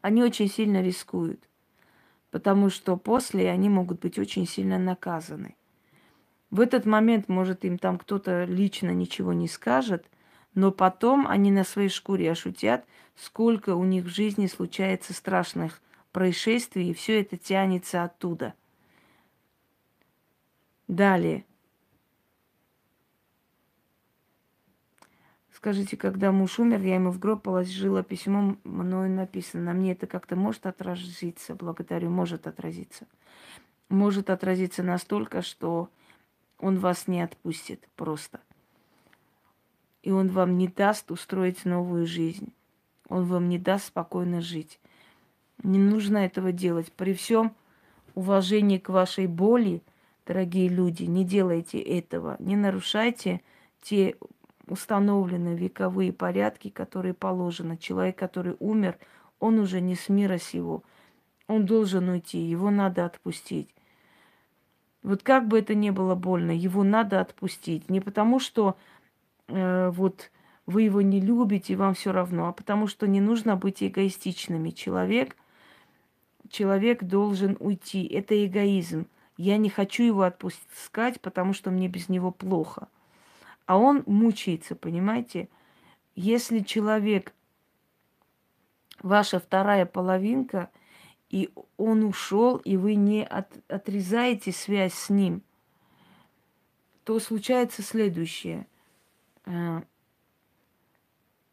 [0.02, 1.40] они очень сильно рискуют,
[2.36, 5.56] потому что после они могут быть очень сильно наказаны.
[6.52, 10.06] В этот момент, может, им там кто-то лично ничего не скажет,
[10.54, 12.84] но потом они на своей шкуре ошутят,
[13.16, 18.54] сколько у них в жизни случается страшных происшествий, и все это тянется оттуда.
[20.90, 21.46] Далее.
[25.56, 29.64] Скажите, когда муж умер, я ему в гроб положила письмо, мною написано.
[29.64, 31.56] На мне это как-то может отразиться?
[31.56, 33.08] Благодарю, может отразиться.
[33.88, 35.90] Может отразиться настолько, что
[36.60, 38.42] он вас не отпустит просто.
[40.04, 42.54] И он вам не даст устроить новую жизнь.
[43.08, 44.82] Он вам не даст спокойно жить.
[45.64, 46.92] Не нужно этого делать.
[46.92, 47.56] При всем
[48.14, 49.82] уважении к вашей боли,
[50.26, 52.36] дорогие люди, не делайте этого.
[52.40, 53.40] Не нарушайте
[53.82, 54.18] те
[54.68, 57.78] установленные вековые порядки, которые положены.
[57.78, 58.98] Человек, который умер,
[59.40, 60.84] он уже не с мира сего.
[61.48, 63.70] Он должен уйти, его надо отпустить.
[65.04, 67.90] Вот как бы это ни было больно, его надо отпустить.
[67.90, 68.76] Не потому, что
[69.48, 70.32] э, вот
[70.66, 74.72] вы его не любите, вам все равно, а потому что не нужно быть эгоистичными.
[74.72, 75.38] Человек,
[76.50, 78.06] человек должен уйти.
[78.08, 79.08] Это эгоизм.
[79.38, 82.88] Я не хочу его отпускать, потому что мне без него плохо.
[83.66, 85.50] А он мучается, понимаете?
[86.16, 87.34] Если человек,
[89.02, 90.70] ваша вторая половинка–
[91.30, 95.42] и он ушел, и вы не от, отрезаете связь с ним,
[97.04, 98.68] то случается следующее.
[99.46, 99.82] Э,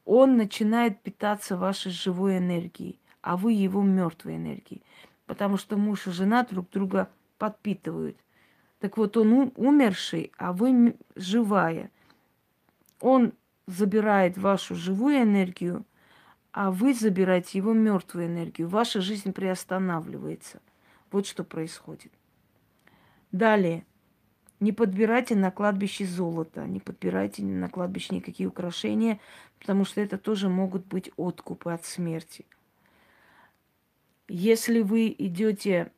[0.05, 4.83] он начинает питаться вашей живой энергией, а вы его мертвой энергией.
[5.27, 8.16] Потому что муж и жена друг друга подпитывают.
[8.79, 11.90] Так вот, он умерший, а вы живая.
[13.03, 13.33] Он
[13.67, 15.85] забирает вашу живую энергию,
[16.53, 18.69] а вы забираете его мертвую энергию.
[18.69, 20.62] Ваша жизнь приостанавливается.
[21.11, 22.12] Вот что происходит.
[23.33, 23.85] Далее.
[24.61, 29.19] Не подбирайте на кладбище золото, не подбирайте на кладбище никакие украшения,
[29.59, 32.47] потому что это тоже могут быть откупы от смерти.
[34.29, 35.91] Если вы идете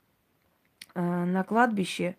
[0.95, 2.17] э, на кладбище,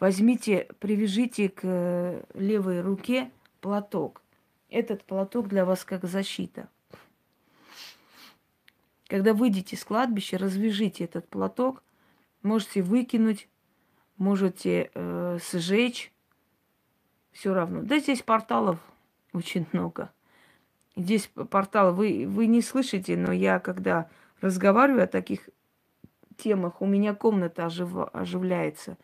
[0.00, 4.23] возьмите, привяжите к э, левой руке платок.
[4.70, 6.68] Этот платок для вас как защита.
[9.06, 11.82] Когда выйдете с кладбища, развяжите этот платок,
[12.42, 13.48] можете выкинуть,
[14.16, 16.12] можете э, сжечь,
[17.32, 17.82] все равно.
[17.82, 18.78] Да здесь порталов
[19.32, 20.10] очень много.
[20.96, 24.08] Здесь портал, вы, вы не слышите, но я когда
[24.40, 25.48] разговариваю о таких
[26.36, 28.96] темах, у меня комната ожив, оживляется.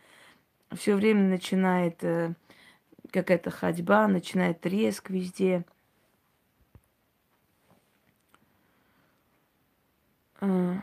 [0.73, 2.35] Все время начинает э,
[3.11, 5.65] какая-то ходьба, начинает треск везде.
[10.41, 10.77] Э,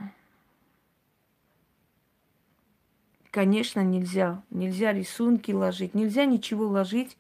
[3.32, 4.42] конечно, нельзя.
[4.50, 5.94] Нельзя рисунки ложить.
[5.94, 7.18] Нельзя ничего ложить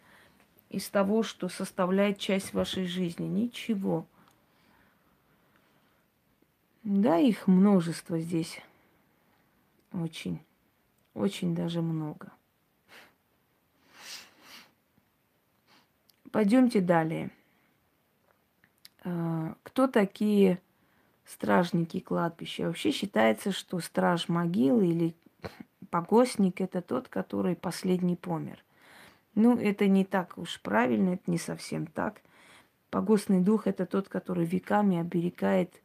[0.69, 3.25] из того, что составляет часть вашей жизни.
[3.25, 4.05] Ничего.
[6.83, 8.61] Да, их множество здесь.
[9.91, 10.39] Очень.
[11.13, 12.31] Очень даже много.
[16.31, 17.31] Пойдемте далее.
[19.03, 20.59] Э, кто такие
[21.27, 22.63] стражники кладбища.
[22.63, 25.15] Вообще считается, что страж могилы или
[25.89, 28.63] погостник это тот, который последний помер.
[29.35, 32.21] Ну, это не так уж правильно, это не совсем так.
[32.89, 35.81] Погостный дух это тот, который веками оберегает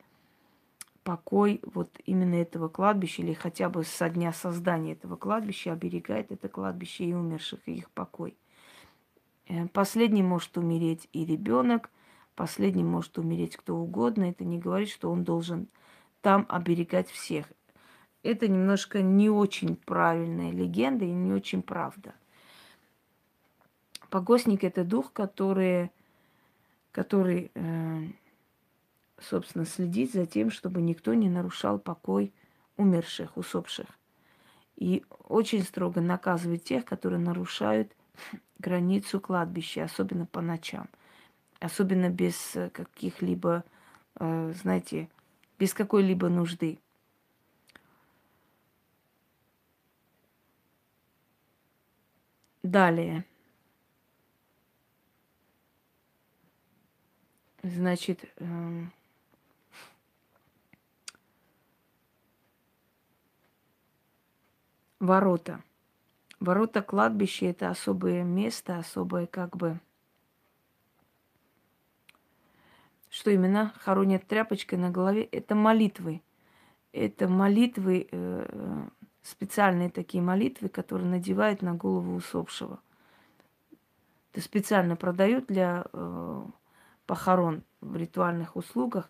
[1.03, 6.49] покой вот именно этого кладбища, или хотя бы со дня создания этого кладбища оберегает это
[6.49, 8.37] кладбище и умерших, и их покой.
[9.53, 11.91] Э, последний может умереть и ребенок–
[12.35, 14.25] Последним может умереть кто угодно.
[14.25, 15.69] Это не говорит, что он должен
[16.23, 17.47] там оберегать всех.
[18.23, 22.15] Это немножко не очень правильная легенда и не очень правда.
[24.09, 25.91] Погостник– это дух, который,
[26.91, 28.03] который э,
[29.19, 32.33] собственно, следит за тем, чтобы никто не нарушал покой
[32.77, 33.87] умерших, усопших.
[34.77, 37.93] И очень строго наказывает тех, которые нарушают
[38.59, 40.89] границу кладбища, особенно по ночам–
[41.63, 43.65] особенно без э, каких-либо,
[44.17, 45.09] э, знаете,
[45.59, 46.79] без какой-либо нужды.
[52.63, 53.25] Далее.
[57.63, 58.87] Значит, э,
[64.99, 65.63] ворота.
[66.43, 69.79] Ворота кладбища это особое место, особое как бы
[73.11, 76.21] что именно хоронят тряпочкой на голове, это молитвы.
[76.93, 78.89] Это молитвы, э,
[79.23, 82.81] специальные такие молитвы, которые надевают на голову усопшего.
[84.33, 86.45] Это специально продают для э,
[87.07, 89.09] похорон в ритуальных услугах.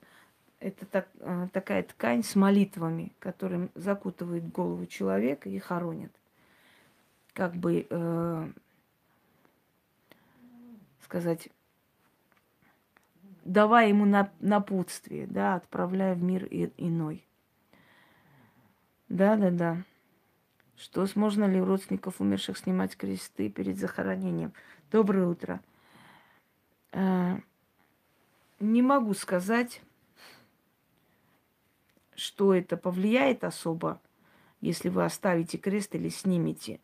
[0.61, 6.12] Это так, э, такая ткань с молитвами, которым закутывает голову человека и хоронят.
[7.35, 8.53] Как бы э,
[11.05, 11.49] сказать,
[13.45, 14.07] давая ему
[14.41, 17.26] напутствие, да, отправляя в мир иной.
[19.09, 19.83] Да, да, да.
[20.76, 24.53] Что, можно ли у родственников умерших снимать кресты перед захоронением?
[24.91, 25.61] Доброе утро.
[26.93, 27.37] Э,
[28.59, 29.83] не могу сказать,
[32.14, 34.01] что это повлияет особо,
[34.61, 36.80] если вы оставите крест или снимете.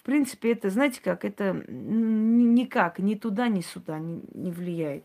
[0.00, 5.04] В принципе, это, знаете как, это никак, ни туда, ни сюда не, не влияет.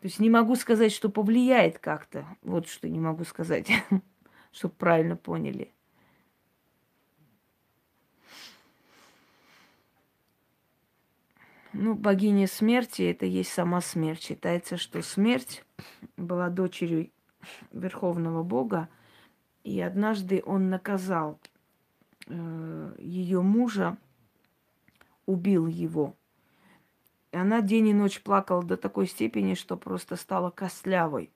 [0.00, 2.26] То есть не могу сказать, что повлияет как-то.
[2.40, 3.70] Вот что не могу сказать,
[4.50, 5.74] чтобы правильно поняли.
[11.74, 14.22] Ну, богиня смерти– это есть сама смерть.
[14.22, 15.66] Считается, что смерть
[16.16, 17.10] была дочерью
[17.72, 18.88] Верховного Бога,
[19.64, 21.38] и однажды он наказал
[22.28, 23.96] ее мужа,
[25.26, 26.14] убил его–
[27.36, 31.30] и она день и ночь плакала до такой степени, что просто стала костлявой.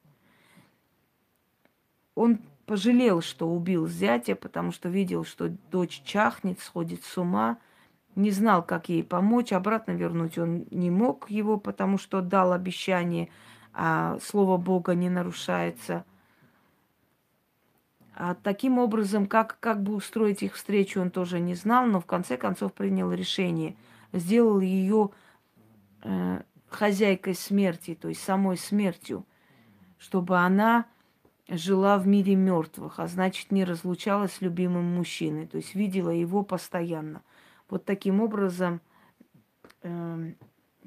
[2.15, 7.59] Он пожалел, что убил зятя, потому что видел, что дочь чахнет, сходит с ума,
[8.17, 13.29] не знал, как ей помочь, обратно вернуть он не мог его, потому что дал обещание,
[13.75, 16.07] а слово Бога не нарушается.
[18.23, 22.05] А таким образом, как, как бы устроить их встречу, он тоже не знал, но в
[22.05, 23.77] конце концов принял решение.
[24.13, 25.09] Сделал ее
[26.03, 29.25] э, хозяйкой смерти, то есть самой смертью,
[29.97, 30.85] чтобы она
[31.49, 36.43] жила в мире мертвых, а значит не разлучалась с любимым мужчиной, то есть видела его
[36.43, 37.23] постоянно.
[37.71, 38.83] Вот таким образом,
[39.81, 40.35] э,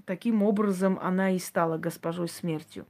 [0.06, 2.86] таким образом она и стала госпожой смертью.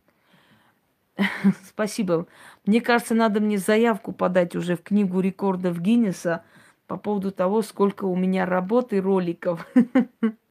[1.65, 2.27] Спасибо.
[2.65, 6.43] Мне кажется, надо мне заявку подать уже в книгу рекордов Гиннеса
[6.87, 9.67] по поводу того, сколько у меня работы роликов.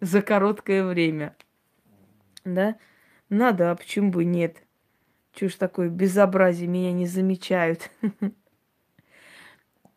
[0.00, 1.36] за короткое время.
[2.44, 2.76] Да?
[3.28, 4.56] Надо, а почему бы нет?
[5.32, 7.90] Чушь такое безобразие, меня не замечают.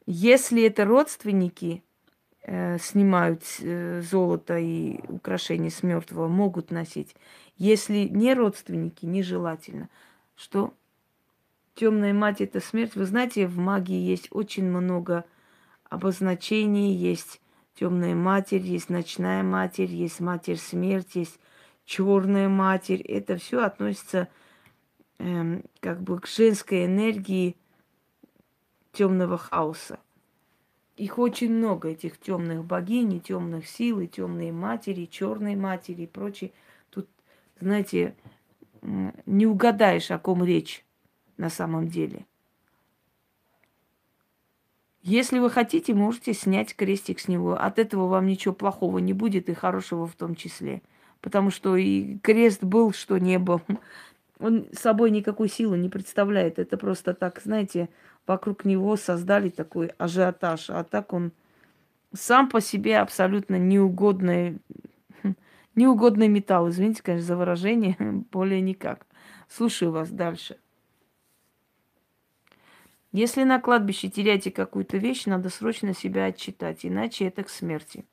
[0.05, 1.83] Если это родственники
[2.43, 7.15] э, снимают э, золото и украшения с мертвого, могут носить.
[7.57, 9.89] Если не родственники, нежелательно.
[10.35, 10.73] Что?
[11.75, 12.95] Темная мать это смерть.
[12.95, 15.25] Вы знаете, в магии есть очень много
[15.89, 17.41] обозначений, есть
[17.75, 21.39] темная матерь, есть ночная матерь, есть матерь смерть, есть
[21.85, 23.01] черная матерь.
[23.01, 24.27] Это все относится
[25.19, 27.55] эм, как бы к женской энергии
[28.91, 29.99] темного хаоса.
[30.95, 36.51] Их очень много, этих темных богинь, темных сил, и темные матери, черные матери и прочее.
[37.59, 38.15] Знаете,
[38.81, 40.85] не угадаешь, о ком речь
[41.37, 42.25] на самом деле–
[45.03, 47.61] если вы хотите, можете снять крестик с него.
[47.61, 50.81] От этого вам ничего плохого не будет и хорошего в том числе.
[51.19, 53.61] Потому что и крест был, что не был.
[54.39, 56.57] Он собой никакой силы не представляет.
[56.57, 57.89] Это просто так, знаете,
[58.25, 60.69] вокруг него создали такой ажиотаж.
[60.69, 61.33] А так он
[62.13, 64.59] сам по себе абсолютно неугодный,
[65.75, 66.69] неугодный металл.
[66.69, 67.95] Извините, конечно, за выражение,
[68.31, 69.05] более никак.
[69.47, 70.57] Слушаю вас дальше.
[73.11, 78.05] Если на кладбище теряете какую-то вещь, надо срочно себя отчитать, иначе это к смерти.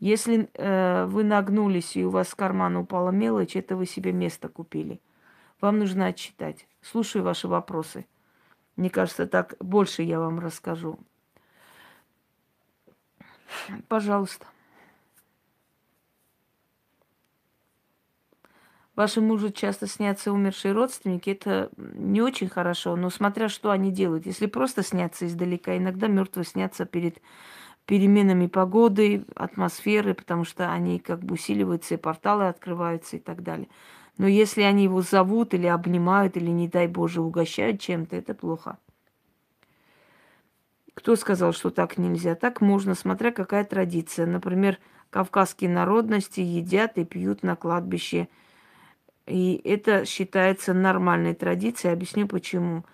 [0.00, 4.48] Если э, вы нагнулись и у вас с кармана упала мелочь, это вы себе место
[4.48, 5.00] купили.
[5.60, 6.68] Вам нужно отчитать.
[6.82, 8.06] Слушаю ваши вопросы.
[8.76, 10.98] Мне кажется, так больше я вам расскажу.
[13.88, 14.46] Пожалуйста.
[18.98, 24.26] Вашему мужу часто снятся умершие родственники, это не очень хорошо, но смотря что они делают.
[24.26, 27.22] Если просто снятся издалека, иногда мертвые снятся перед
[27.86, 33.68] переменами погоды, атмосферы, потому что они как бы усиливаются, и порталы открываются и так далее.
[34.18, 38.78] Но если они его зовут или обнимают, или, не дай Боже, угощают чем-то, это плохо.
[40.94, 42.34] Кто сказал, что так нельзя?
[42.34, 44.26] Так можно, смотря какая традиция.
[44.26, 44.76] Например,
[45.10, 48.28] кавказские народности едят и пьют на кладбище.
[49.28, 51.92] И это считается нормальной традицией.
[51.92, 52.84] Объясню почему.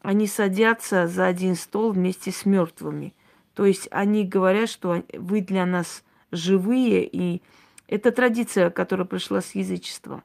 [0.00, 3.14] Они садятся за один стол вместе с мертвыми.
[3.54, 7.42] То есть они говорят, что вы для нас живые, и
[7.86, 10.22] это традиция, которая пришла с язычества.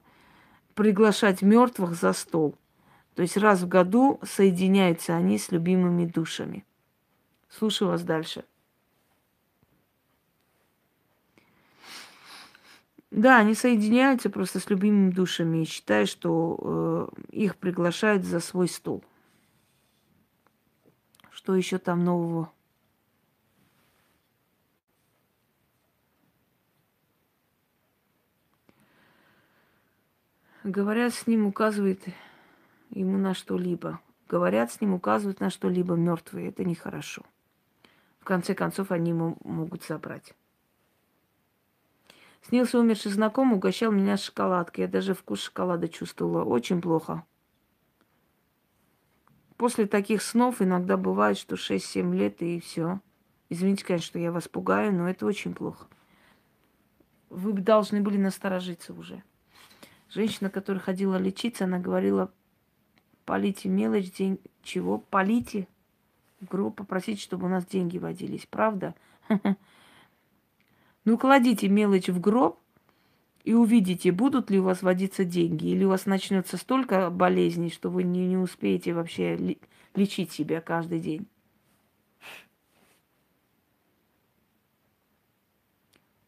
[0.74, 2.56] Приглашать мертвых за стол.
[3.14, 6.64] То есть раз в году соединяются они с любимыми душами.
[7.48, 8.44] Слушаю вас дальше.
[13.10, 19.02] Да, они соединяются просто с любимыми душами, считая, что э, их приглашают за свой стол.
[21.30, 22.52] Что еще там нового?
[30.62, 32.04] Говорят, с ним указывает
[32.90, 33.98] ему на что-либо.
[34.28, 36.50] Говорят, с ним указывают на что-либо мертвые.
[36.50, 37.22] Это нехорошо.
[38.20, 40.34] В конце концов, они ему могут забрать.
[42.42, 44.84] Снился умерший знакомый, угощал меня шоколадкой.
[44.84, 46.44] Я даже вкус шоколада чувствовала.
[46.44, 47.24] Очень плохо.
[49.56, 53.00] После таких снов иногда бывает, что 6-7 лет и все.
[53.50, 55.86] Извините, конечно, что я вас пугаю, но это очень плохо.
[57.28, 59.22] Вы должны были насторожиться уже.
[60.08, 62.32] Женщина, которая ходила лечиться, она говорила,
[63.24, 64.40] полите мелочь, день...
[64.62, 64.98] Чего?
[64.98, 65.68] Полите?
[66.40, 68.46] гроб попросить, чтобы у нас деньги водились.
[68.50, 68.94] Правда?
[71.04, 72.58] Ну, кладите мелочь в гроб
[73.44, 77.88] и увидите, будут ли у вас водиться деньги, или у вас начнется столько болезней, что
[77.88, 79.56] вы не, не успеете вообще
[79.94, 81.26] лечить себя каждый день.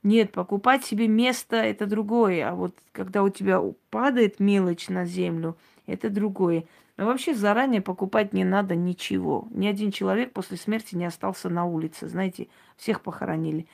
[0.03, 2.49] Нет, покупать себе место это другое.
[2.49, 3.61] А вот когда у тебя
[3.91, 5.57] падает мелочь на землю,
[5.87, 6.64] это другое.
[6.97, 9.47] Но вообще заранее покупать не надо ничего.
[9.51, 12.09] Ни один человек после смерти не остался на улице.
[12.09, 13.66] Знаете, всех похоронили.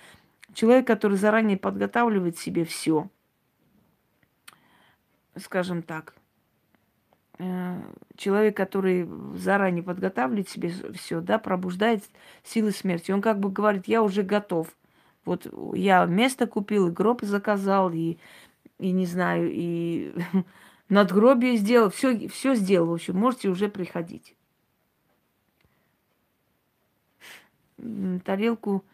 [0.54, 3.08] Человек, который заранее подготавливает себе все,
[5.36, 6.14] скажем так,
[7.38, 7.80] э,
[8.16, 12.04] человек, который заранее подготавливает себе все, да, пробуждает
[12.42, 13.12] силы смерти.
[13.12, 14.68] Он как бы говорит, я уже готов.
[15.24, 18.16] Вот я место купил, и гроб заказал, и,
[18.78, 20.14] и не знаю, и
[20.88, 24.34] надгробие сделал, все, все сделал, в общем, можете уже приходить.
[28.24, 28.84] Тарелку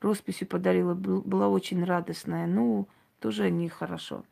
[0.00, 2.46] росписью подарила, была очень радостная.
[2.46, 2.88] Ну,
[3.20, 4.24] тоже нехорошо.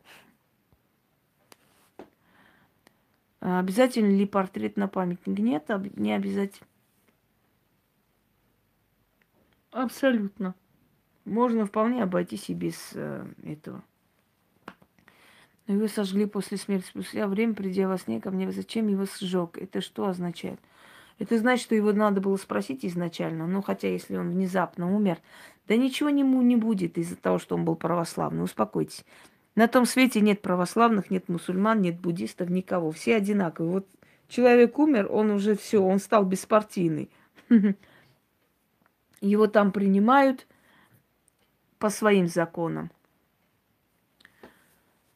[3.39, 5.39] Обязательно ли портрет на памятник?
[5.39, 6.67] Нет, не обязательно.
[9.71, 10.55] Абсолютно.
[11.25, 13.83] Можно вполне обойтись и без э, этого.
[15.67, 16.87] Но его сожгли после смерти.
[16.87, 19.57] Спустя время, придя во сне ко мне, зачем его сжег?
[19.59, 20.59] Это что означает?
[21.19, 23.45] Это значит, что его надо было спросить изначально.
[23.45, 25.17] Ну, хотя, если он внезапно умер,
[25.67, 28.43] да ничего ему не будет из-за того, что он был православный.
[28.43, 29.05] Успокойтесь.
[29.55, 32.91] На том свете нет православных, нет мусульман, нет буддистов, никого.
[32.91, 33.71] Все одинаковые.
[33.73, 33.87] Вот
[34.29, 37.09] человек умер, он уже все, он стал беспартийный.
[39.21, 40.47] Его там принимают
[41.77, 42.91] по своим законам.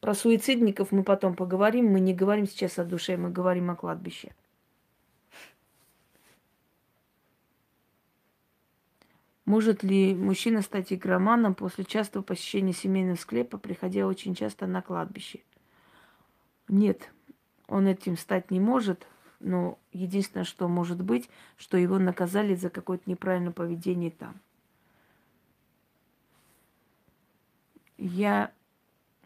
[0.01, 1.85] Про суицидников мы потом поговорим.
[1.85, 4.33] Мы не говорим сейчас о душе, мы говорим о кладбище.
[9.45, 15.41] Может ли мужчина стать игроманом после частого посещения семейного склепа, приходя очень часто на кладбище?
[16.69, 17.11] Нет,
[17.67, 19.05] он этим стать не может,
[19.41, 24.39] но единственное, что может быть, что его наказали за какое-то неправильное поведение там.
[27.97, 28.51] Я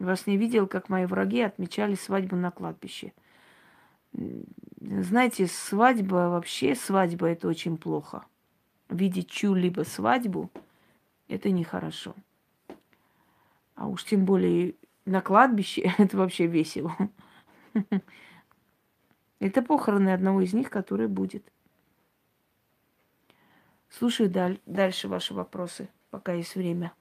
[0.00, 3.12] вас не видел, как мои враги отмечали свадьбу на кладбище.
[4.80, 8.24] Знаете, свадьба вообще, свадьба это очень плохо.
[8.88, 10.50] Видеть чью-либо свадьбу,
[11.28, 12.14] это нехорошо.
[13.74, 14.74] А уж тем более
[15.04, 16.94] на кладбище, это вообще весело.
[19.40, 21.44] Это похороны одного из них, который будет.
[23.88, 24.28] Слушаю
[24.66, 26.92] дальше ваши вопросы, пока есть время.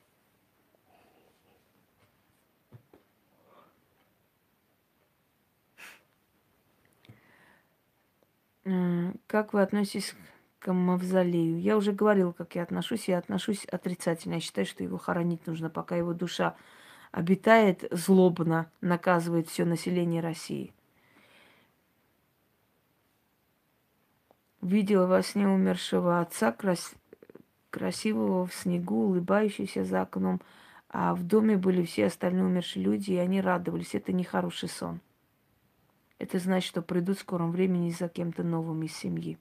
[9.25, 10.13] Как вы относитесь
[10.67, 11.61] к мавзолею?
[11.61, 13.07] Я уже говорила, как я отношусь.
[13.07, 14.33] Я отношусь отрицательно.
[14.33, 16.57] Я считаю, что его хоронить нужно, пока его душа
[17.13, 20.73] обитает злобно, наказывает все население России.
[24.61, 26.93] Видела во сне умершего отца крас...
[27.69, 30.41] красивого в снегу, улыбающегося за окном,
[30.89, 33.95] а в доме были все остальные умершие люди, и они радовались.
[33.95, 34.99] Это не хороший сон.
[36.19, 39.37] Это значит, что придут в скором времени за кем-то новым из семьи.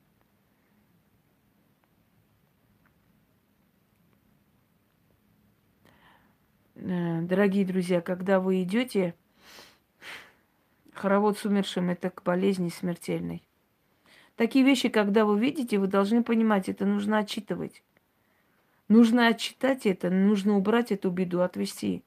[6.76, 9.14] Дорогие друзья, когда вы идете,
[10.92, 13.42] хоровод с умершим это к болезни смертельной.
[14.36, 17.82] Такие вещи, когда вы видите, вы должны понимать, это нужно отчитывать.
[18.88, 22.04] Нужно отчитать это, нужно убрать эту беду, отвести,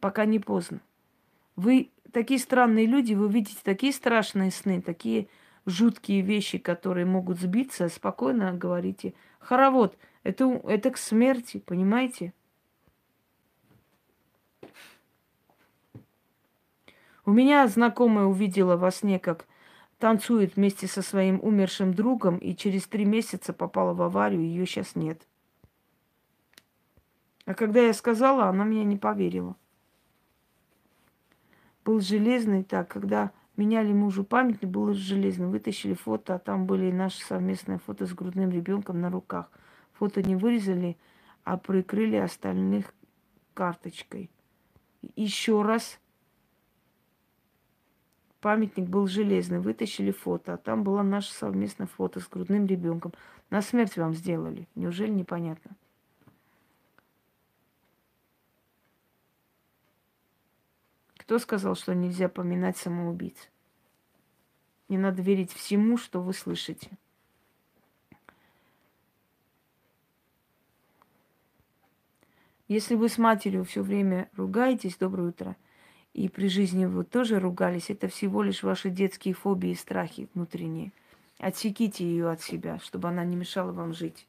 [0.00, 0.80] пока не поздно.
[1.54, 5.28] Вы такие странные люди, вы видите такие страшные сны, такие
[5.64, 9.14] жуткие вещи, которые могут сбиться, спокойно говорите.
[9.38, 12.34] Хоровод, это, это к смерти, понимаете?
[17.24, 19.46] У меня знакомая увидела во сне, как
[19.98, 24.96] танцует вместе со своим умершим другом, и через три месяца попала в аварию, ее сейчас
[24.96, 25.22] нет.
[27.44, 29.56] А когда я сказала, она меня не поверила.
[31.84, 35.46] Был железный, так, когда меняли мужу памятник, был железный.
[35.46, 39.50] Вытащили фото, а там были наши совместные фото с грудным ребенком на руках.
[39.94, 40.96] Фото не вырезали,
[41.44, 42.94] а прикрыли остальных
[43.54, 44.30] карточкой.
[45.16, 45.98] Еще раз
[48.42, 53.12] Памятник был железный, вытащили фото, а там было наше совместное фото с грудным ребенком.
[53.50, 54.66] На смерть вам сделали.
[54.74, 55.76] Неужели непонятно?
[61.18, 63.48] Кто сказал, что нельзя поминать самоубийц?
[64.88, 66.90] Не надо верить всему, что вы слышите.
[72.66, 75.56] Если вы с матерью все время ругаетесь, доброе утро–
[76.14, 80.92] и при жизни вы тоже ругались, это всего лишь ваши детские фобии и страхи внутренние.
[81.38, 84.26] Отсеките ее от себя, чтобы она не мешала вам жить.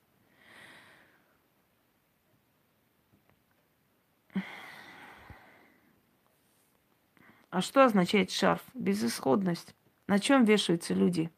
[7.50, 8.64] А что означает шарф?
[8.74, 9.76] Безысходность.
[10.08, 11.30] На чем вешаются люди?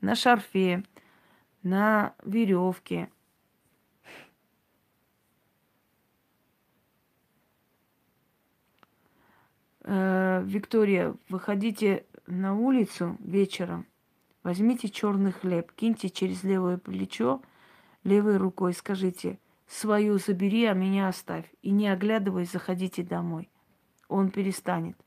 [0.00, 0.82] На шарфе,
[1.62, 3.10] на веревке,
[9.88, 13.86] Виктория, выходите на улицу вечером,
[14.42, 17.40] возьмите черный хлеб, киньте через левое плечо,
[18.04, 21.46] левой рукой, скажите, свою забери, а меня оставь.
[21.62, 23.48] И не оглядываясь, заходите домой.
[24.08, 24.98] Он перестанет.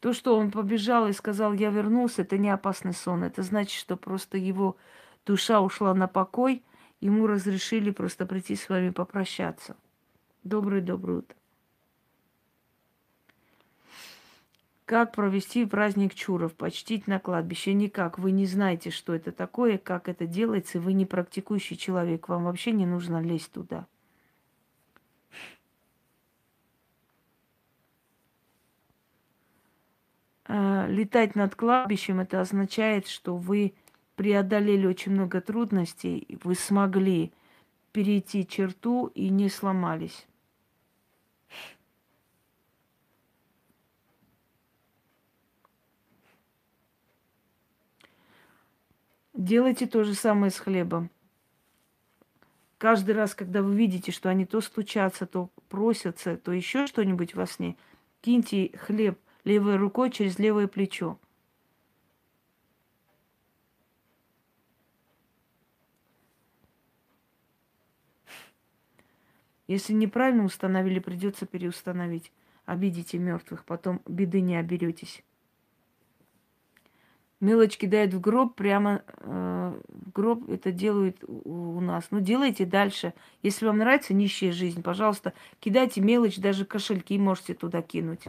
[0.00, 3.24] То, что он побежал и сказал, я вернулся, это не опасный сон.
[3.24, 4.78] Это значит, что просто его
[5.26, 6.62] душа ушла на покой,
[7.00, 9.76] ему разрешили просто прийти с вами попрощаться.
[10.44, 11.36] Доброе-доброе утро.
[14.88, 17.74] Как провести праздник Чуров, почтить на кладбище?
[17.74, 18.18] Никак.
[18.18, 20.80] Вы не знаете, что это такое, как это делается.
[20.80, 22.28] Вы не практикующий человек.
[22.30, 23.86] Вам вообще не нужно лезть туда.
[30.46, 33.74] А, летать над кладбищем, это означает, что вы
[34.18, 37.32] преодолели очень много трудностей, вы смогли
[37.92, 40.26] перейти черту и не сломались.
[49.34, 51.10] Делайте то же самое с хлебом.
[52.78, 57.46] Каждый раз, когда вы видите, что они то стучатся, то просятся, то еще что-нибудь во
[57.46, 57.76] сне,
[58.20, 61.20] киньте хлеб левой рукой через левое плечо.
[69.68, 72.32] Если неправильно установили, придется переустановить.
[72.64, 75.22] Обидите мертвых, потом беды не оберетесь.
[77.40, 82.08] Мелочь кидает в гроб, прямо э, в гроб это делают у, у нас.
[82.10, 83.14] Ну, делайте дальше.
[83.42, 88.24] Если вам нравится нищая жизнь, пожалуйста, кидайте мелочь, даже кошельки можете туда кинуть.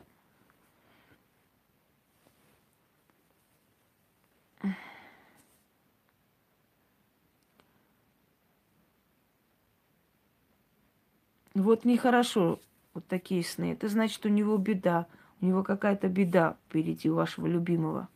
[11.54, 12.60] Вот нехорошо
[12.94, 13.74] вот такие сны.
[13.74, 15.08] Это значит, у него беда.
[15.42, 18.10] У него какая-то беда впереди у вашего любимого.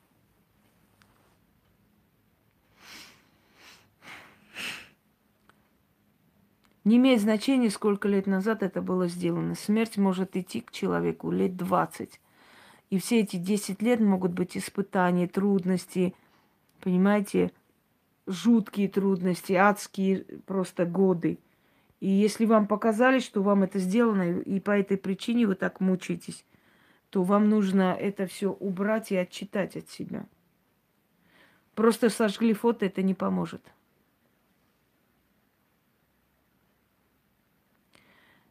[6.83, 9.55] Не имеет значения, сколько лет назад это было сделано.
[9.55, 12.19] Смерть может идти к человеку лет 20.
[12.89, 16.13] И все эти 10 лет могут быть испытания, трудности,
[16.81, 17.51] понимаете,
[18.27, 21.39] жуткие трудности, адские просто годы.
[22.03, 26.43] И если вам показали, что вам это сделано, и по этой причине вы так мучаетесь,
[27.09, 30.25] то вам нужно это все убрать и отчитать от себя.
[31.75, 33.61] Просто сожгли фото, это не поможет.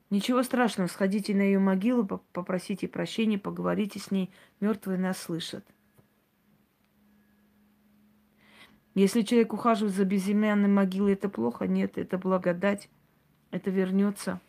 [0.08, 4.30] Ничего страшного, сходите на ее могилу, попросите прощения, поговорите с ней.
[4.60, 5.66] Мертвые нас слышат.
[8.94, 11.66] Если человек ухаживает за безымянной могилой, это плохо?
[11.66, 12.88] Нет, это благодать.
[13.52, 14.40] Это вернется.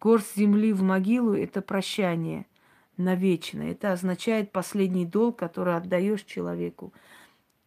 [0.00, 2.46] Горсть земли в могилу– это прощание
[2.96, 3.60] навечно.
[3.60, 6.94] Это означает последний долг, который отдаешь человеку.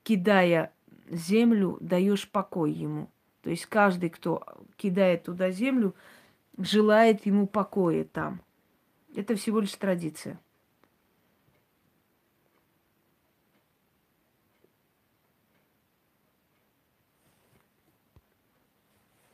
[0.01, 0.73] Кидая
[1.07, 3.09] землю, даешь покой ему.
[3.43, 4.41] То есть каждый, кто
[4.77, 5.93] кидает туда землю,
[6.57, 8.41] желает ему покоя там.
[9.15, 10.39] Это всего лишь традиция.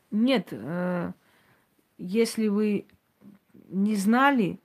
[0.09, 1.13] Нет, э,
[1.99, 2.87] если вы
[3.67, 4.59] не знали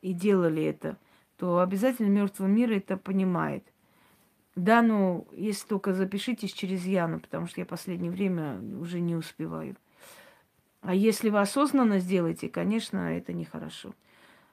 [0.00, 0.96] и делали это,
[1.36, 3.64] то обязательно мертвый мир это понимает.
[4.56, 9.76] Да, ну, если только запишитесь через Яну, потому что я последнее время уже не успеваю.
[10.80, 13.94] А если вы осознанно сделаете, конечно, это нехорошо.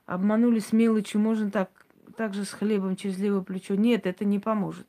[0.05, 1.69] Обманули с мелочью, можно так,
[2.17, 3.75] так же с хлебом через левое плечо.
[3.75, 4.87] Нет, это не поможет.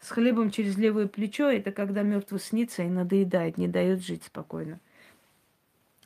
[0.00, 4.80] С хлебом через левое плечо это когда мертвый снится и надоедает, не дает жить спокойно.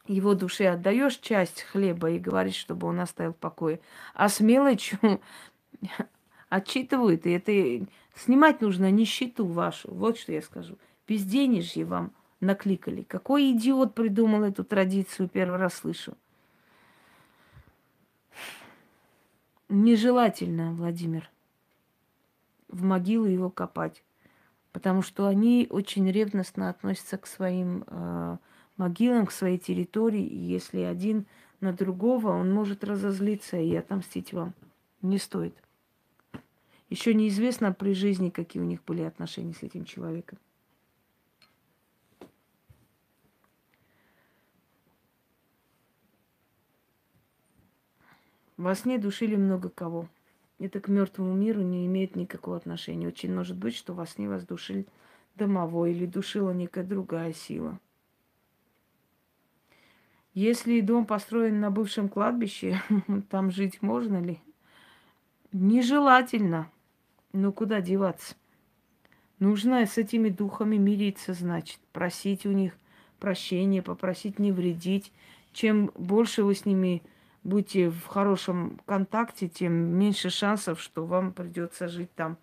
[0.07, 3.81] Его душе отдаешь часть хлеба и говоришь, чтобы он оставил в покое.
[4.15, 4.99] А с мелочью
[6.51, 9.91] отчитывают, и это снимать нужно нищету вашу.
[9.91, 10.77] Вот что я скажу.
[11.09, 13.03] Безденежье вам накликали.
[13.03, 16.15] Какой идиот придумал эту традицию, первый раз слышу.
[19.69, 21.31] Нежелательно, Владимир
[22.71, 24.03] в могилу его копать.
[24.73, 28.37] Потому что они очень ревностно относятся к своим э,
[28.77, 30.25] могилам, к своей территории.
[30.25, 31.27] И если один
[31.61, 34.55] на другого, он может разозлиться и отомстить вам.
[35.03, 35.57] Не стоит.
[36.91, 40.39] Еще неизвестно при жизни, какие у них были отношения с этим человеком.
[48.57, 50.09] Во сне душили много кого
[50.61, 53.09] это к мертвому миру не имеет никакого отношения.
[53.09, 54.87] Очень может быть, что во сне вас душил
[55.35, 57.81] домовой или душила некая другая сила.
[60.35, 62.81] Если дом построен на бывшем кладбище,
[63.31, 64.39] там жить можно ли?
[65.53, 66.71] Нежелательно.
[67.33, 68.35] Ну куда деваться?
[69.39, 72.77] Нужно с этими духами мириться, значит, просить у них
[73.19, 75.13] прощения, попросить не вредить.
[75.53, 77.03] Чем больше вы с ними
[77.43, 82.37] будете в хорошем контакте, тем меньше шансов, что вам придется жить там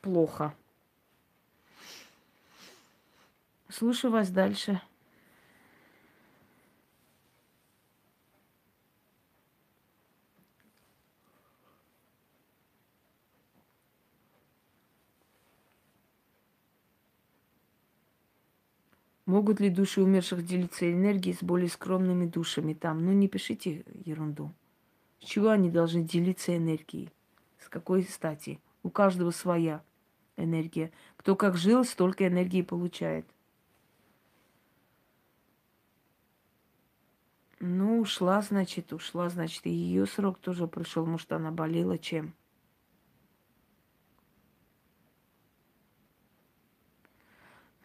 [0.00, 0.54] плохо.
[3.68, 4.80] Слушаю вас дальше.
[19.34, 23.04] Могут ли души умерших делиться энергией с более скромными душами там?
[23.04, 24.52] Ну, не пишите ерунду.
[25.18, 27.10] С чего они должны делиться энергией?
[27.58, 28.60] С какой стати?
[28.84, 29.82] У каждого своя
[30.36, 30.92] энергия.
[31.16, 33.26] Кто как жил, столько энергии получает.
[37.58, 41.06] Ну, ушла, значит, ушла, значит, и ее срок тоже пришел.
[41.06, 42.34] Может, она болела чем?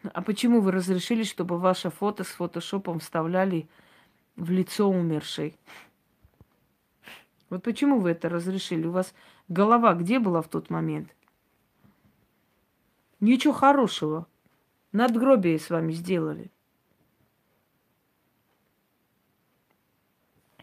[0.02, 3.68] А почему вы разрешили, чтобы ваше фото с фотошопом вставляли
[4.36, 5.58] в лицо умершей?
[7.50, 8.86] Вот почему вы это разрешили?
[8.86, 9.12] У вас
[9.48, 11.14] голова где была в тот момент?
[13.18, 14.26] Ничего хорошего.
[14.92, 16.50] Надгробие с вами сделали.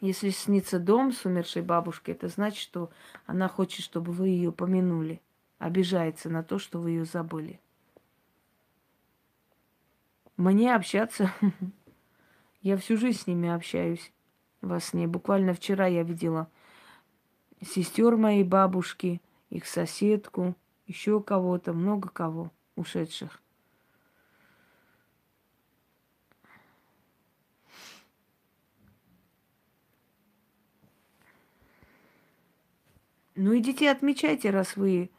[0.01, 2.91] Если снится дом с умершей бабушкой, это значит, что
[3.25, 5.21] она хочет, чтобы вы ее помянули.
[5.59, 7.59] Обижается на то, что вы ее забыли.
[10.37, 11.33] Мне общаться,
[12.61, 14.13] я всю жизнь с ними общаюсь
[14.61, 15.07] во сне.
[15.07, 16.47] Буквально вчера я видела
[17.59, 19.19] сестер моей бабушки,
[19.49, 23.41] их соседку, еще кого-то, много кого ушедших.
[33.33, 35.09] Ну идите отмечайте, раз вы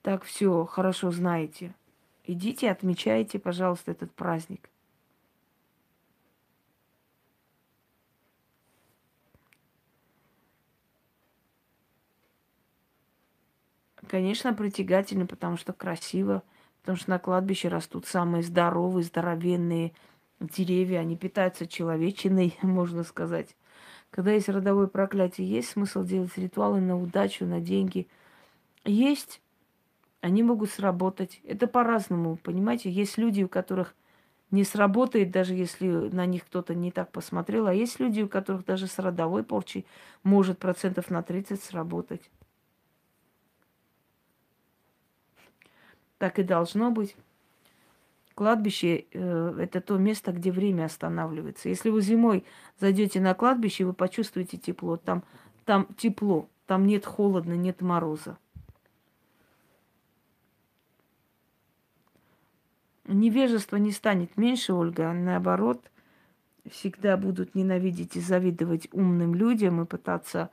[0.00, 1.74] так все хорошо знаете.
[2.24, 4.70] Идите отмечайте, пожалуйста, этот праздник.
[14.08, 16.42] Конечно, притягательно, потому что красиво,
[16.82, 19.92] потому что на кладбище растут самые здоровые, здоровенные
[20.38, 23.56] деревья, они питаются человечиной, можно сказать.
[24.10, 28.06] Когда есть родовое проклятие, есть смысл делать ритуалы на удачу, на деньги.
[28.84, 29.40] Есть,
[30.22, 31.40] они могут сработать.
[31.44, 32.90] Это по-разному, понимаете?
[32.90, 33.94] Есть люди, у которых
[34.52, 37.66] не сработает, даже если на них кто-то не так посмотрел.
[37.66, 39.84] А есть люди, у которых даже с родовой порчей
[40.22, 42.30] может процентов на 30 сработать.
[46.18, 47.16] Так и должно быть.
[48.36, 51.68] Кладбище э, это то место, где время останавливается.
[51.68, 52.44] Если вы зимой
[52.78, 54.96] зайдете на кладбище, вы почувствуете тепло.
[54.96, 55.24] Там,
[55.64, 58.38] там тепло, там нет холодно, нет мороза.
[63.06, 65.90] Невежество не станет меньше, Ольга, а наоборот,
[66.70, 70.50] всегда будут ненавидеть и завидовать умным людям и пытаться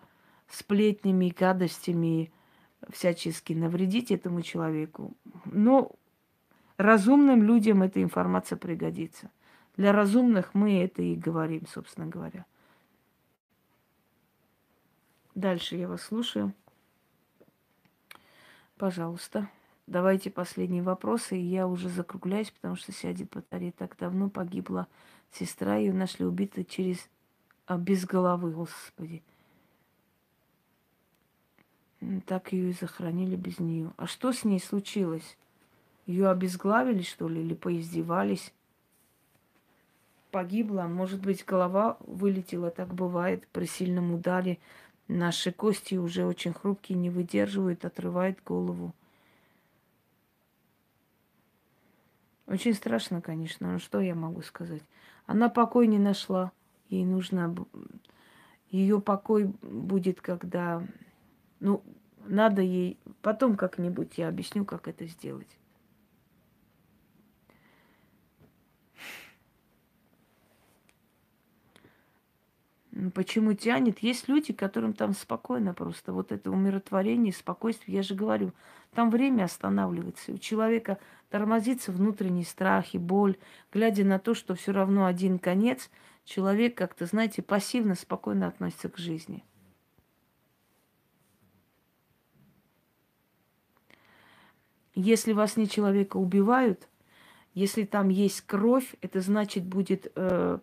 [0.48, 2.32] сплетнями, гадостями
[2.90, 5.16] всячески навредить этому человеку.
[5.46, 5.92] Но
[6.78, 9.30] разумным людям эта информация пригодится.
[9.78, 12.46] Для разумных мы это и говорим, собственно говоря.
[15.36, 16.54] Дальше я вас слушаю.
[18.78, 19.50] Пожалуйста,
[19.90, 21.38] давайте последние вопросы.
[21.38, 23.74] И я уже закругляюсь, потому что сядет батарея.
[23.78, 24.88] Так давно погибла
[25.32, 25.76] сестра.
[25.76, 27.10] Ее нашли убитой через...
[27.66, 29.22] А, без головы, господи.
[32.26, 33.92] Так ее и захоронили без нее.
[33.98, 35.38] А что с ней случилось?
[36.06, 38.54] Ее обезглавили, что ли, или поиздевались?
[40.32, 44.60] Погибла, может быть, голова вылетела, так бывает при сильном ударе.
[45.08, 48.94] Наши кости уже очень хрупкие, не выдерживают, отрывает голову.
[52.50, 54.82] Очень страшно, конечно, но что я могу сказать?
[55.28, 56.52] Она покой не нашла.
[56.90, 57.56] Ей нужно...
[58.72, 60.84] Ее покой будет, когда...
[61.60, 61.84] Ну,
[62.26, 62.98] надо ей...
[63.22, 65.59] Потом как-нибудь я объясню, как это сделать.
[73.14, 74.00] Почему тянет?
[74.00, 76.12] Есть люди, которым там спокойно просто.
[76.12, 77.98] Вот это умиротворение, спокойствие.
[77.98, 78.52] Я же говорю,
[78.94, 80.34] там время останавливается.
[80.34, 80.98] У человека
[81.30, 83.38] тормозится внутренний страх и боль.
[83.72, 85.90] Глядя на то, что все равно один конец,
[86.26, 89.44] человек как-то, знаете, пассивно, спокойно относится к жизни.
[94.96, 96.90] Если вас не человека убивают,
[97.54, 100.12] если там есть кровь, это значит будет...
[100.16, 100.60] Э,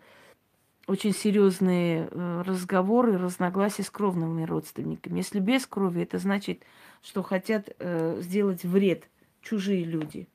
[0.86, 5.18] очень серьезные э, разговоры, разногласия с кровными родственниками.
[5.18, 6.62] Если без крови, это значит,
[7.02, 9.08] что хотят э, сделать вред
[9.42, 10.28] чужие люди.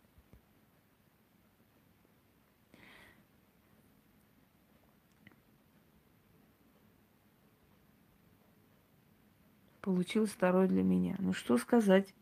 [9.81, 11.15] Получилось второй для меня.
[11.19, 12.13] Ну что сказать?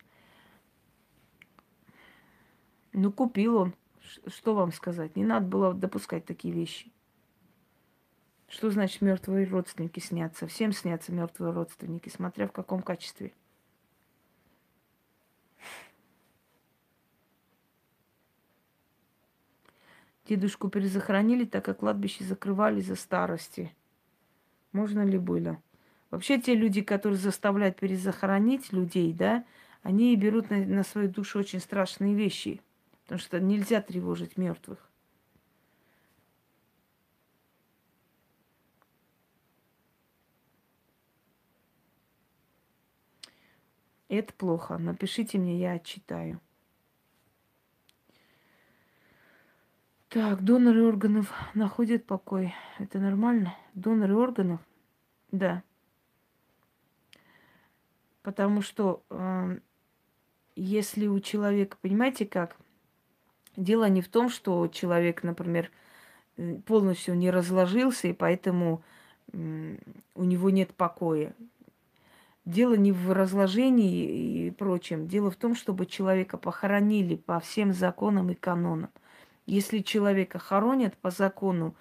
[2.93, 3.73] Ну купил он.
[4.27, 5.15] Что вам сказать?
[5.15, 6.91] Не надо было допускать такие вещи.
[8.49, 10.47] Что значит мертвые родственники снятся?
[10.47, 13.31] Всем снятся мертвые родственники, смотря в каком качестве.
[20.27, 23.73] Дедушку перезахоронили, так как кладбище закрывали за старости.
[24.71, 25.61] Можно ли было?
[26.09, 29.45] Вообще те люди, которые заставляют перезахоронить людей, да,
[29.83, 32.61] они берут на, на свою душу очень страшные вещи.
[33.03, 34.88] Потому что нельзя тревожить мертвых.
[44.09, 44.77] Это плохо.
[44.79, 46.41] Напишите мне, я отчитаю.
[50.09, 52.55] Так, доноры органов находят покой.
[52.79, 53.55] Это нормально?
[53.75, 54.59] Доноры органов?
[55.31, 55.61] Да.
[58.23, 59.59] Потому что э,
[60.55, 62.57] если у человека, понимаете как?
[63.55, 65.69] Дело не в том, что человек, например,
[66.37, 68.81] э, полностью не разложился, и поэтому
[69.31, 69.77] э,
[70.15, 71.35] у него нет покоя.
[72.49, 75.07] Дело не в разложении и прочем.
[75.07, 78.89] Дело в том, чтобы человека похоронили по всем законам и канонам.
[79.45, 81.75] Если человека хоронят по закону,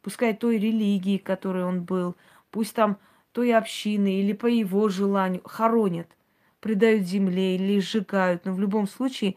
[0.00, 2.16] пускай той религии, которой он был,
[2.50, 2.96] пусть там
[3.32, 6.08] той общины или по его желанию хоронят,
[6.60, 9.36] предают земле или сжигают, но в любом случае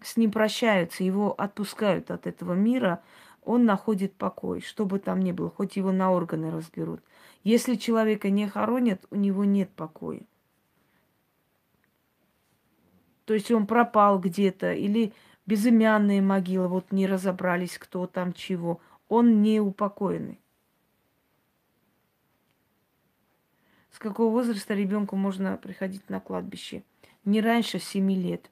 [0.00, 3.02] с ним прощаются, его отпускают от этого мира,
[3.42, 7.00] он находит покой, что бы там ни было, хоть его на органы разберут.
[7.42, 10.22] Если человека не хоронят, у него нет покоя.
[13.24, 15.12] То есть он пропал где-то, или
[15.46, 18.80] безымянные могилы, вот не разобрались, кто там чего.
[19.08, 20.40] Он не упокоенный.
[23.90, 26.84] С какого возраста ребенку можно приходить на кладбище?
[27.24, 28.50] Не раньше семи лет.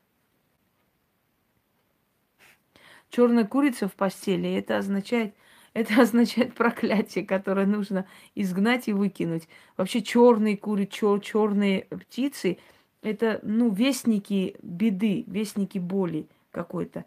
[3.10, 5.34] Черная курица в постели, это означает,
[5.74, 9.48] это означает проклятие, которое нужно изгнать и выкинуть.
[9.76, 12.58] Вообще черные курицы, черные птицы–
[13.02, 17.04] это, ну, вестники беды, вестники боли какой-то.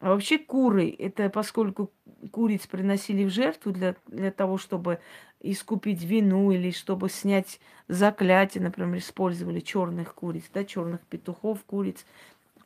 [0.00, 1.92] А вообще куры, это поскольку
[2.32, 4.98] куриц приносили в жертву для, для того, чтобы
[5.40, 12.04] искупить вину или чтобы снять заклятие, например, использовали черных куриц, да, черных петухов, куриц.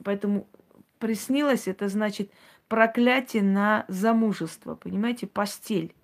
[0.03, 0.47] Поэтому
[0.99, 2.31] приснилось, это значит
[2.69, 5.95] проклятие на замужество, понимаете, постель.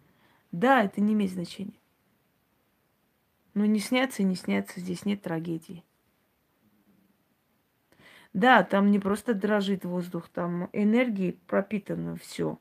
[0.53, 1.79] Да, это не имеет значения.
[3.55, 5.85] Но не снятся, не снятся, здесь нет трагедии.
[8.33, 12.59] Да, там не просто дрожит воздух, там энергии пропитано все.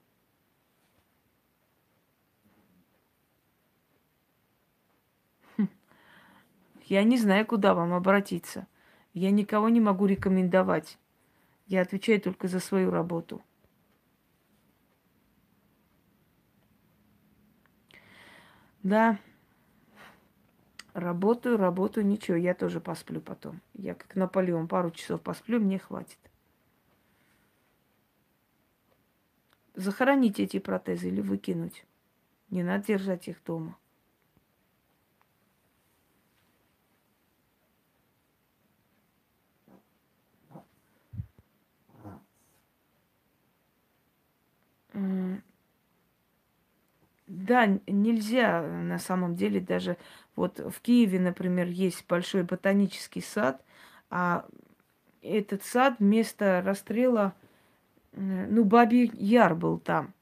[5.55, 5.69] Хм.
[6.87, 8.67] Я не знаю, куда вам обратиться.
[9.13, 10.97] Я никого не могу рекомендовать.
[11.67, 13.41] Я отвечаю только за свою работу.
[18.83, 19.19] Да.
[20.93, 23.61] Работаю, работаю, ничего, я тоже посплю потом.
[23.73, 26.17] Я как Наполеон, пару часов посплю, мне хватит.
[29.73, 31.85] Захоронить эти протезы или выкинуть.
[32.49, 33.77] Не надо держать их дома.
[47.33, 49.95] Да, нельзя на самом деле даже
[50.35, 53.63] вот в Киеве, например, есть большой ботанический сад,
[54.09, 54.45] а
[55.21, 57.33] этот сад место расстрела,
[58.11, 60.13] ну, Бабий Яр был там.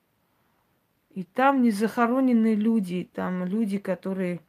[1.10, 4.40] И там не захоронены люди, там люди, которые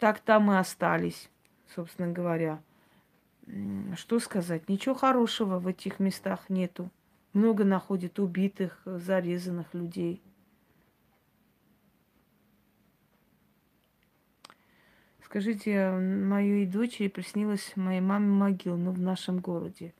[0.00, 1.30] так там и остались,
[1.72, 2.60] собственно говоря.
[3.94, 4.68] Что сказать?
[4.68, 6.90] Ничего хорошего в этих местах нету.
[7.32, 10.20] Много находит убитых, зарезанных людей.
[15.34, 19.92] Скажите, моей дочери приснилась моей маме могила, ну, в нашем городе.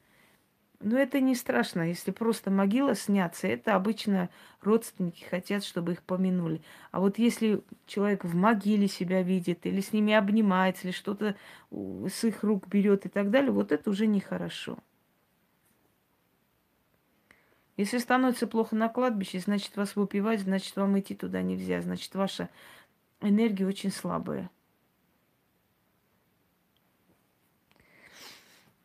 [0.79, 4.31] Но это не страшно, если просто могила снятся, это обычно
[4.61, 6.63] родственники хотят, чтобы их помянули.
[6.93, 11.35] А вот если человек в могиле себя видит, или с ними обнимается, или что-то
[11.73, 14.79] с их рук берет и так далее, вот это уже нехорошо.
[17.77, 22.51] Если становится плохо на кладбище, значит вас выпивать, значит вам идти туда нельзя, значит ваша
[23.21, 24.49] энергия очень слабая.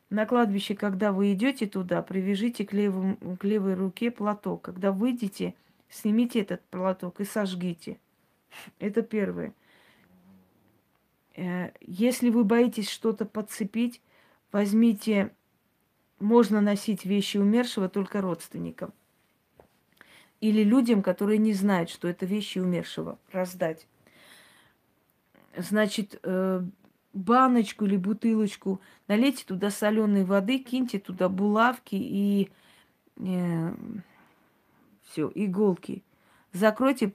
[0.10, 4.64] На кладбище, когда вы идете туда, привяжите к, левому, к левой руке платок.
[4.64, 5.53] Когда выйдете,
[5.89, 7.99] снимите этот платок и сожгите.
[8.80, 9.53] Это первое.
[11.36, 14.01] Э, если вы боитесь что-то подцепить,
[14.51, 15.32] возьмите,
[16.20, 18.93] можно носить вещи умершего только родственникам.
[20.41, 23.86] Или людям, которые не знают, что это вещи умершего, раздать.
[25.55, 26.64] Значит, э,
[27.14, 32.49] баночку или бутылочку, налейте туда соленой воды, киньте туда булавки и
[33.18, 33.74] э,
[35.03, 36.03] все, иголки.
[36.53, 37.14] Закройте,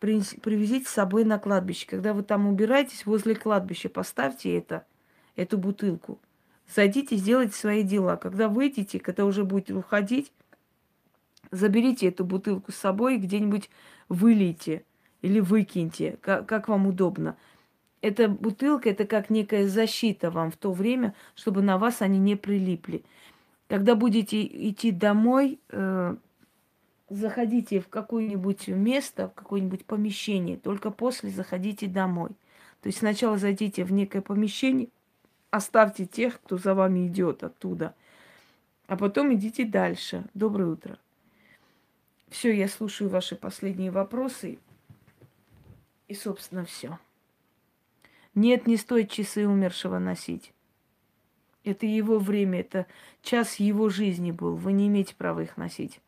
[0.00, 1.86] привезите с собой на кладбище.
[1.86, 4.86] Когда вы там убираетесь, возле кладбища поставьте это,
[5.36, 6.18] эту бутылку.
[6.74, 8.16] Зайдите, сделайте свои дела.
[8.16, 10.32] Когда выйдете, когда уже будете уходить,
[11.50, 13.70] заберите эту бутылку с собой и где-нибудь
[14.08, 14.84] вылейте
[15.22, 17.36] или выкиньте, как, как вам удобно
[18.00, 22.36] эта бутылка это как некая защита вам в то время, чтобы на вас они не
[22.36, 23.04] прилипли.
[23.68, 26.16] Когда будете идти домой, э,
[27.10, 32.30] заходите в какое-нибудь место, в какое-нибудь помещение, только после заходите домой.
[32.82, 34.88] То есть сначала зайдите в некое помещение,
[35.50, 37.94] оставьте тех, кто за вами идет оттуда,
[38.86, 40.24] а потом идите дальше.
[40.34, 40.98] Доброе утро.
[42.28, 44.58] Все, я слушаю ваши последние вопросы.
[46.08, 46.98] И, собственно, все.
[48.34, 50.52] Нет, не стоит часы умершего носить.
[51.64, 52.86] Это его время, это
[53.22, 54.54] час его жизни был.
[54.54, 56.00] Вы не имеете права их носить.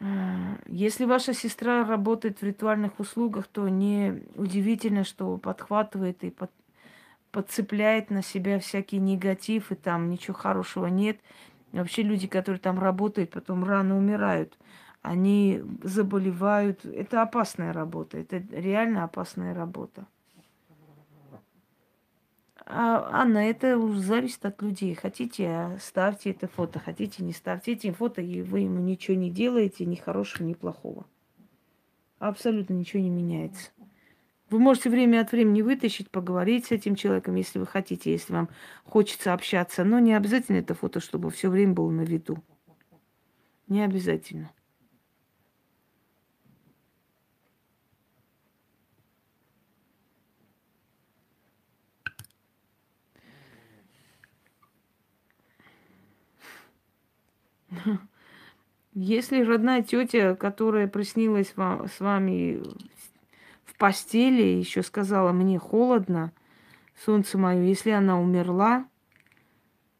[0.00, 6.50] Э, если ваша сестра работает в ритуальных услугах, то не удивительно, что подхватывает и под,
[7.32, 11.18] подцепляет на себя всякий негатив, и там ничего хорошего нет.
[11.72, 14.56] Вообще люди, которые там работают, потом рано умирают.
[15.04, 16.86] Они заболевают.
[16.86, 18.16] Это опасная работа.
[18.16, 20.06] Это реально опасная работа.
[22.64, 24.94] А, Анна, это зависит от людей.
[24.94, 29.84] Хотите, ставьте это фото, хотите, не ставьте эти фото, и вы ему ничего не делаете,
[29.84, 31.04] ни хорошего, ни плохого.
[32.18, 33.72] Абсолютно ничего не меняется.
[34.48, 38.48] Вы можете время от времени вытащить, поговорить с этим человеком, если вы хотите, если вам
[38.84, 39.84] хочется общаться.
[39.84, 42.42] Но не обязательно это фото, чтобы все время было на виду.
[43.68, 44.50] Не обязательно.
[58.94, 62.62] Если родная тетя, которая приснилась вам, с вами
[63.64, 66.32] в постели, еще сказала, мне холодно,
[67.04, 68.88] солнце мое, если она умерла,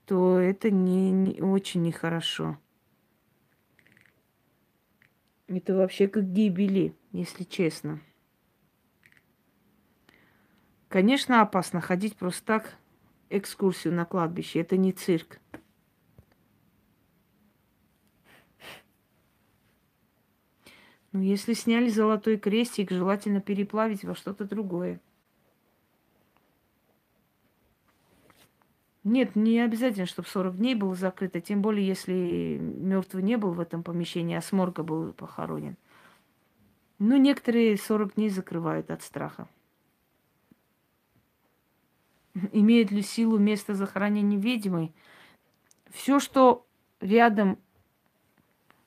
[0.06, 2.58] то это не, не очень нехорошо.
[5.48, 8.00] Это вообще как гибели, если честно.
[10.88, 12.76] Конечно, опасно ходить просто так
[13.28, 14.60] экскурсию на кладбище.
[14.60, 15.40] Это не цирк.
[21.14, 25.00] Ну, если сняли золотой крестик, желательно переплавить во что-то другое.
[29.04, 33.60] Нет, не обязательно, чтобы 40 дней было закрыто, тем более, если мертвый не был в
[33.60, 35.76] этом помещении, а с морга был похоронен.
[36.98, 39.46] Ну, некоторые 40 дней закрывают от страха.
[42.50, 44.92] Имеет ли силу место захоронения ведьмы?
[45.92, 46.66] Все, что
[46.98, 47.60] рядом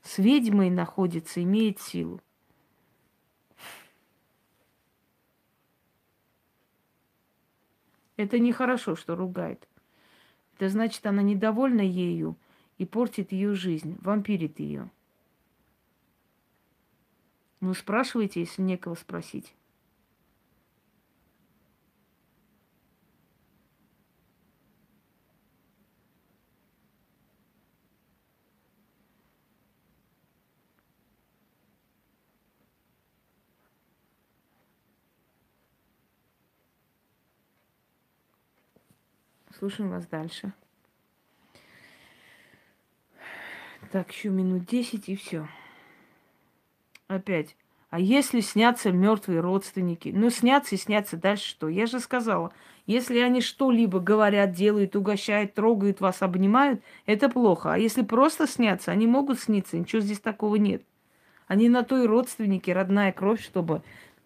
[0.08, 2.22] с ведьмой находится, имеет силу.
[8.16, 9.68] Это нехорошо, что ругает.
[10.55, 12.36] Это значит, она недовольна ею
[12.78, 14.89] и портит ее жизнь, вампирит ее.
[17.60, 19.53] Ну, спрашивайте, если некого спросить.
[39.58, 40.53] Слушаем вас дальше.
[43.91, 45.47] Так, еще минут 10 и все.
[47.08, 47.55] Опять.
[47.89, 50.12] А если снятся мертвые родственники?
[50.14, 51.18] Ну, снятся и снятся.
[51.18, 51.70] Дальше что?
[51.70, 52.53] Я же сказала,
[52.86, 57.74] если они что-либо говорят, делают, угощают, трогают вас, обнимают, это плохо.
[57.74, 60.84] А если просто снятся, они могут сниться, ничего здесь такого нет.
[61.47, 63.82] Они на то и родственники, родная кровь, чтобы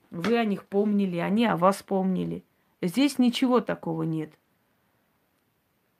[0.09, 2.43] вы о них помнили, они о вас помнили.
[2.82, 4.34] Здесь ничего такого нет.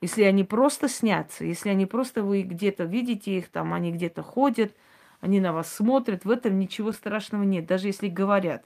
[0.02, 4.74] Если они просто снятся, если они просто вы где-то видите их, там они где-то ходят,
[5.20, 8.64] они на вас смотрят, в этом ничего страшного нет, даже если говорят.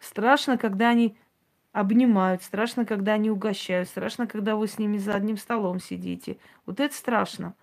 [0.00, 1.16] Страшно, когда они
[1.70, 6.38] обнимают, страшно, когда они угощают, страшно, когда вы с ними за одним столом сидите.
[6.66, 7.54] Вот это страшно.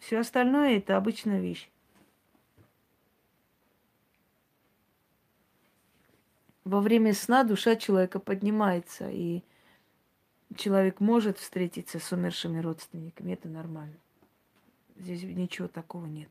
[0.00, 1.70] Все остальное это обычная вещь.
[6.64, 9.42] Во время сна душа человека поднимается, и
[10.56, 13.32] человек может встретиться с умершими родственниками.
[13.32, 13.96] Это нормально.
[14.96, 16.28] Здесь ничего такого нет.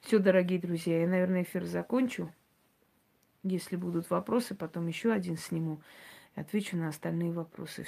[0.00, 2.30] Все, дорогие друзья, я, наверное, эфир закончу.
[3.44, 5.80] Если будут вопросы, потом еще один сниму
[6.36, 7.84] и отвечу на остальные вопросы.